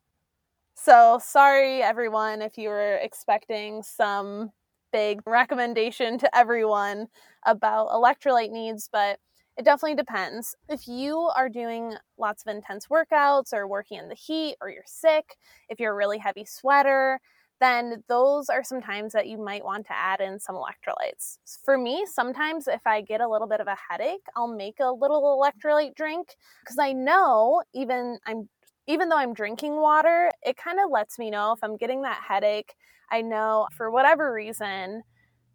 So, 0.76 1.20
sorry 1.24 1.84
everyone 1.84 2.42
if 2.42 2.58
you 2.58 2.70
were 2.70 2.96
expecting 2.96 3.84
some 3.84 4.52
big 4.92 5.22
recommendation 5.28 6.18
to 6.20 6.38
everyone 6.38 7.08
about 7.46 7.90
electrolyte 7.90 8.52
needs, 8.52 8.90
but 8.92 9.20
it 9.58 9.64
definitely 9.66 9.96
depends. 9.96 10.56
If 10.68 10.88
you 10.88 11.18
are 11.36 11.50
doing 11.50 11.96
lots 12.18 12.44
of 12.46 12.54
intense 12.54 12.88
workouts 12.88 13.54
or 13.54 13.68
working 13.68 13.98
in 14.00 14.10
the 14.10 14.16
heat 14.16 14.56
or 14.62 14.70
you're 14.70 14.84
sick, 14.86 15.38
if 15.70 15.80
you're 15.80 15.94
a 15.94 15.96
really 15.96 16.18
heavy 16.18 16.46
sweater, 16.46 17.20
then 17.62 18.04
those 18.10 18.50
are 18.50 18.64
some 18.64 18.82
times 18.82 19.14
that 19.14 19.28
you 19.28 19.38
might 19.38 19.64
want 19.64 19.86
to 19.86 19.94
add 19.94 20.20
in 20.20 20.40
some 20.40 20.56
electrolytes. 20.56 21.38
For 21.64 21.78
me, 21.78 22.06
sometimes 22.06 22.68
if 22.68 22.86
I 22.86 23.00
get 23.02 23.22
a 23.22 23.28
little 23.30 23.48
bit 23.48 23.62
of 23.62 23.68
a 23.68 23.78
headache, 23.90 24.26
I'll 24.36 24.48
make 24.54 24.80
a 24.82 24.92
little 24.92 25.22
electrolyte 25.42 25.96
drink 25.96 26.36
because 26.62 26.78
I 26.78 26.92
know 26.92 27.64
even 27.74 28.20
I'm 28.26 28.50
even 28.88 29.10
though 29.10 29.18
I'm 29.18 29.34
drinking 29.34 29.78
water, 29.78 30.30
it 30.46 30.58
kind 30.58 30.80
of 30.80 30.92
lets 30.92 31.18
me 31.18 31.32
know 31.32 31.54
if 31.54 31.60
I'm 31.64 31.76
getting 31.78 32.04
that 32.04 32.22
headache. 32.28 32.76
I 33.10 33.22
know 33.22 33.68
for 33.76 33.90
whatever 33.90 34.32
reason, 34.34 35.02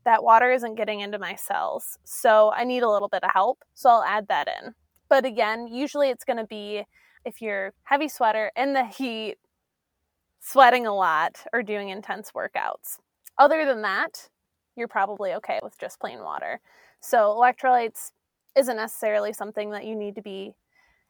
that 0.04 0.24
water 0.24 0.50
isn't 0.50 0.76
getting 0.76 1.00
into 1.00 1.18
my 1.18 1.34
cells. 1.34 1.98
So 2.04 2.52
I 2.52 2.64
need 2.64 2.82
a 2.82 2.90
little 2.90 3.08
bit 3.08 3.24
of 3.24 3.30
help. 3.32 3.64
So 3.74 3.90
I'll 3.90 4.02
add 4.02 4.28
that 4.28 4.48
in. 4.48 4.74
But 5.08 5.24
again, 5.24 5.66
usually 5.66 6.08
it's 6.08 6.24
going 6.24 6.38
to 6.38 6.46
be 6.46 6.84
if 7.24 7.42
you're 7.42 7.72
heavy 7.82 8.08
sweater 8.08 8.50
in 8.56 8.72
the 8.72 8.84
heat, 8.84 9.36
sweating 10.40 10.86
a 10.86 10.94
lot, 10.94 11.44
or 11.52 11.62
doing 11.62 11.90
intense 11.90 12.32
workouts. 12.32 12.98
Other 13.38 13.66
than 13.66 13.82
that, 13.82 14.28
you're 14.76 14.88
probably 14.88 15.34
okay 15.34 15.60
with 15.62 15.78
just 15.78 16.00
plain 16.00 16.20
water. 16.20 16.60
So 17.00 17.36
electrolytes 17.36 18.12
isn't 18.56 18.76
necessarily 18.76 19.32
something 19.32 19.70
that 19.70 19.84
you 19.84 19.94
need 19.94 20.14
to 20.14 20.22
be 20.22 20.54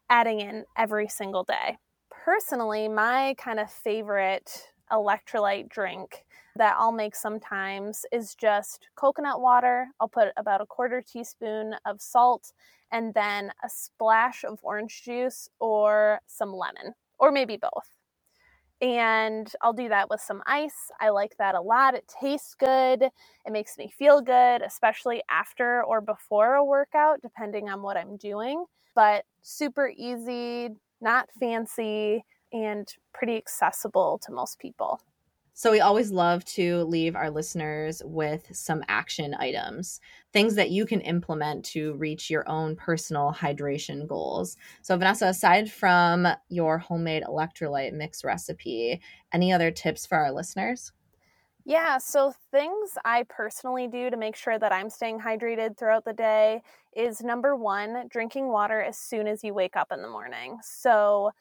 adding 0.09 0.41
in 0.41 0.65
every 0.77 1.09
single 1.09 1.45
day. 1.45 1.79
Personally, 2.11 2.89
my 2.89 3.35
kind 3.39 3.61
of 3.61 3.71
favorite 3.71 4.73
electrolyte 4.91 5.69
drink 5.69 6.25
that 6.57 6.77
I'll 6.79 6.93
make 6.93 7.15
sometimes 7.15 8.05
is 8.13 8.35
just 8.35 8.89
coconut 8.97 9.41
water. 9.41 9.89
I'll 10.01 10.09
put 10.09 10.29
about 10.37 10.61
a 10.61 10.67
quarter 10.67 11.03
teaspoon 11.03 11.75
of 11.87 12.01
salt 12.01 12.53
and 12.93 13.15
then 13.15 13.53
a 13.65 13.69
splash 13.69 14.45
of 14.45 14.59
orange 14.63 15.03
juice 15.05 15.49
or 15.61 16.21
some 16.27 16.53
lemon, 16.53 16.95
or 17.19 17.31
maybe 17.31 17.57
both. 17.57 17.97
And 18.81 19.53
I'll 19.61 19.75
do 19.75 19.91
that 19.91 20.09
with 20.09 20.21
some 20.23 20.43
ice. 20.47 20.91
I 21.01 21.11
like 21.11 21.37
that 21.39 21.55
a 21.55 21.61
lot. 21.61 21.95
It 21.95 22.09
tastes 22.09 22.55
good. 22.55 23.03
It 23.03 23.53
makes 23.53 23.77
me 23.77 23.93
feel 23.97 24.23
good, 24.23 24.63
especially 24.63 25.23
after 25.29 25.85
or 25.85 26.01
before 26.01 26.55
a 26.55 26.65
workout, 26.65 27.21
depending 27.21 27.69
on 27.69 27.83
what 27.83 27.99
I'm 27.99 28.17
doing. 28.17 28.65
But 28.95 29.25
super 29.43 29.93
easy, 29.95 30.71
not 31.01 31.29
fancy, 31.39 32.25
and 32.53 32.89
pretty 33.13 33.37
accessible 33.37 34.19
to 34.25 34.33
most 34.33 34.59
people. 34.59 35.01
So 35.55 35.71
we 35.71 35.81
always 35.81 36.11
love 36.11 36.45
to 36.47 36.85
leave 36.85 37.15
our 37.17 37.31
listeners 37.31 38.03
with 38.05 38.55
some 38.57 38.83
action 38.89 39.35
items, 39.35 40.01
things 40.33 40.55
that 40.55 40.71
you 40.71 40.87
can 40.87 41.01
implement 41.03 41.65
to 41.67 41.95
reach 41.95 42.31
your 42.31 42.49
own 42.49 42.77
personal 42.77 43.33
hydration 43.33 44.07
goals. 44.07 44.57
So 44.83 44.97
Vanessa, 44.97 45.27
aside 45.27 45.71
from 45.71 46.27
your 46.49 46.79
homemade 46.79 47.25
electrolyte 47.25 47.93
mix 47.93 48.25
recipe, 48.25 49.01
any 49.33 49.53
other 49.53 49.71
tips 49.71 50.07
for 50.07 50.17
our 50.17 50.33
listeners? 50.33 50.93
Yeah, 51.65 51.99
so 51.99 52.33
things 52.51 52.97
I 53.05 53.25
personally 53.29 53.87
do 53.87 54.11
to 54.11 54.17
make 54.17 54.35
sure 54.35 54.59
that 54.59 54.73
I'm 54.73 54.89
staying 54.89 55.21
hydrated 55.21 55.77
throughout 55.77 56.05
the 56.05 56.13
day 56.15 56.63
is 56.97 57.21
number 57.21 57.55
one, 57.55 58.09
drinking 58.09 58.49
water 58.49 58.81
as 58.81 58.97
soon 58.99 59.27
as 59.27 59.45
you 59.45 59.53
wake 59.53 59.77
up 59.77 59.93
in 59.93 60.01
the 60.03 60.09
morning. 60.09 60.59
So, 60.63 61.33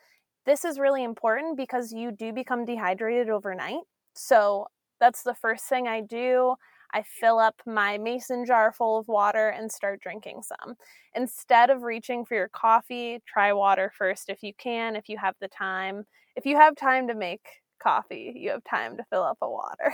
this 0.45 0.65
is 0.65 0.80
really 0.80 1.04
important 1.04 1.58
because 1.58 1.93
you 1.93 2.12
do 2.12 2.34
become 2.34 2.65
dehydrated 2.65 3.30
overnight. 3.30 3.82
So 4.20 4.68
that's 5.00 5.24
the 5.24 5.34
first 5.36 5.66
thing 5.66 5.88
I 5.88 6.02
do. 6.02 6.56
I 6.94 7.04
fill 7.04 7.40
up 7.40 7.62
my 7.66 7.98
mason 7.98 8.46
jar 8.46 8.74
full 8.74 8.98
of 9.00 9.08
water 9.08 9.50
and 9.50 9.72
start 9.72 10.02
drinking 10.02 10.42
some. 10.44 10.76
Instead 11.16 11.70
of 11.70 11.84
reaching 11.84 12.26
for 12.26 12.36
your 12.36 12.50
coffee, 12.50 13.22
try 13.28 13.54
water 13.54 13.92
first 13.98 14.30
if 14.30 14.44
you 14.44 14.54
can, 14.58 14.96
if 14.96 15.08
you 15.08 15.18
have 15.18 15.36
the 15.40 15.48
time. 15.48 16.06
If 16.36 16.46
you 16.46 16.58
have 16.58 16.76
time 16.76 17.08
to 17.08 17.16
make 17.16 17.46
coffee, 17.82 18.34
you 18.36 18.50
have 18.52 18.64
time 18.64 18.98
to 18.98 19.06
fill 19.10 19.24
up 19.24 19.38
a 19.42 19.50
water. 19.50 19.94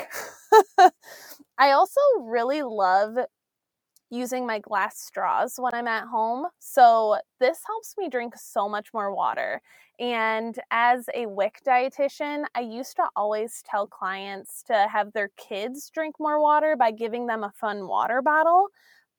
I 1.57 1.71
also 1.71 1.99
really 2.21 2.63
love 2.63 3.17
using 4.09 4.45
my 4.45 4.59
glass 4.59 4.99
straws 4.99 5.55
when 5.57 5.73
I'm 5.73 5.87
at 5.87 6.05
home. 6.07 6.45
So 6.59 7.17
this 7.39 7.59
helps 7.65 7.95
me 7.97 8.09
drink 8.09 8.35
so 8.37 8.69
much 8.69 8.93
more 8.93 9.13
water. 9.13 9.61
And 9.99 10.57
as 10.71 11.09
a 11.13 11.25
WIC 11.25 11.61
dietitian, 11.65 12.45
I 12.55 12.61
used 12.61 12.95
to 12.97 13.05
always 13.15 13.63
tell 13.69 13.87
clients 13.87 14.63
to 14.67 14.87
have 14.91 15.13
their 15.13 15.29
kids 15.37 15.89
drink 15.93 16.15
more 16.19 16.41
water 16.41 16.75
by 16.77 16.91
giving 16.91 17.27
them 17.27 17.43
a 17.43 17.53
fun 17.59 17.87
water 17.87 18.21
bottle. 18.21 18.67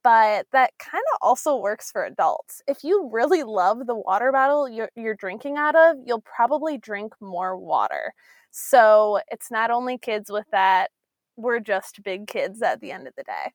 But 0.05 0.47
that 0.53 0.73
kind 0.79 1.03
of 1.15 1.19
also 1.21 1.57
works 1.57 1.91
for 1.91 2.05
adults. 2.05 2.63
If 2.69 2.85
you 2.85 3.11
really 3.13 3.43
love 3.43 3.87
the 3.87 3.97
water 3.97 4.31
bottle 4.31 4.69
you're, 4.69 4.91
you're 4.95 5.17
drinking 5.17 5.57
out 5.57 5.75
of, 5.75 5.97
you'll 6.05 6.21
probably 6.23 6.79
drink 6.79 7.13
more 7.21 7.57
water. 7.57 8.13
So 8.53 9.21
it's 9.29 9.51
not 9.51 9.71
only 9.71 9.99
kids 9.99 10.31
with 10.31 10.47
that 10.53 10.91
we're 11.37 11.61
just 11.61 12.03
big 12.03 12.27
kids 12.27 12.63
at 12.63 12.81
the 12.81 12.91
end 12.91 13.07
of 13.07 13.15
the 13.17 13.23
day. 13.23 13.53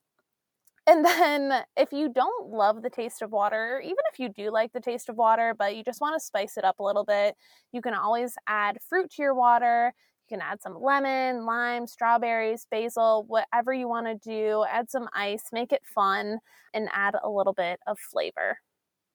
And 0.87 1.05
then, 1.05 1.63
if 1.77 1.91
you 1.91 2.09
don't 2.09 2.49
love 2.49 2.81
the 2.81 2.89
taste 2.89 3.21
of 3.21 3.31
water, 3.31 3.77
or 3.77 3.81
even 3.81 3.97
if 4.11 4.19
you 4.19 4.29
do 4.29 4.51
like 4.51 4.73
the 4.73 4.79
taste 4.79 5.09
of 5.09 5.15
water, 5.15 5.55
but 5.57 5.75
you 5.75 5.83
just 5.83 6.01
want 6.01 6.15
to 6.15 6.25
spice 6.25 6.57
it 6.57 6.63
up 6.63 6.79
a 6.79 6.83
little 6.83 7.03
bit, 7.05 7.35
you 7.71 7.81
can 7.81 7.93
always 7.93 8.35
add 8.47 8.79
fruit 8.89 9.11
to 9.11 9.21
your 9.21 9.35
water. 9.35 9.93
You 10.27 10.37
can 10.37 10.45
add 10.45 10.61
some 10.61 10.81
lemon, 10.81 11.45
lime, 11.45 11.85
strawberries, 11.85 12.65
basil, 12.71 13.25
whatever 13.27 13.73
you 13.73 13.87
want 13.87 14.07
to 14.07 14.15
do. 14.15 14.65
Add 14.69 14.89
some 14.89 15.07
ice, 15.13 15.43
make 15.51 15.71
it 15.71 15.83
fun, 15.85 16.39
and 16.73 16.89
add 16.91 17.15
a 17.23 17.29
little 17.29 17.53
bit 17.53 17.79
of 17.85 17.99
flavor. 17.99 18.57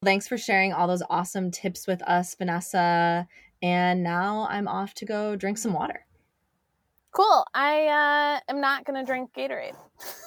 Thanks 0.03 0.27
for 0.27 0.37
sharing 0.37 0.71
all 0.71 0.87
those 0.87 1.03
awesome 1.09 1.51
tips 1.51 1.85
with 1.85 2.01
us, 2.03 2.33
Vanessa. 2.35 3.27
And 3.61 4.03
now 4.03 4.47
I'm 4.49 4.67
off 4.67 4.93
to 4.95 5.05
go 5.05 5.35
drink 5.35 5.57
some 5.57 5.73
water. 5.73 6.05
Cool. 7.11 7.45
I 7.53 7.87
uh, 7.87 8.51
am 8.51 8.61
not 8.61 8.85
going 8.85 9.03
to 9.03 9.05
drink 9.05 9.31
Gatorade. 9.35 9.75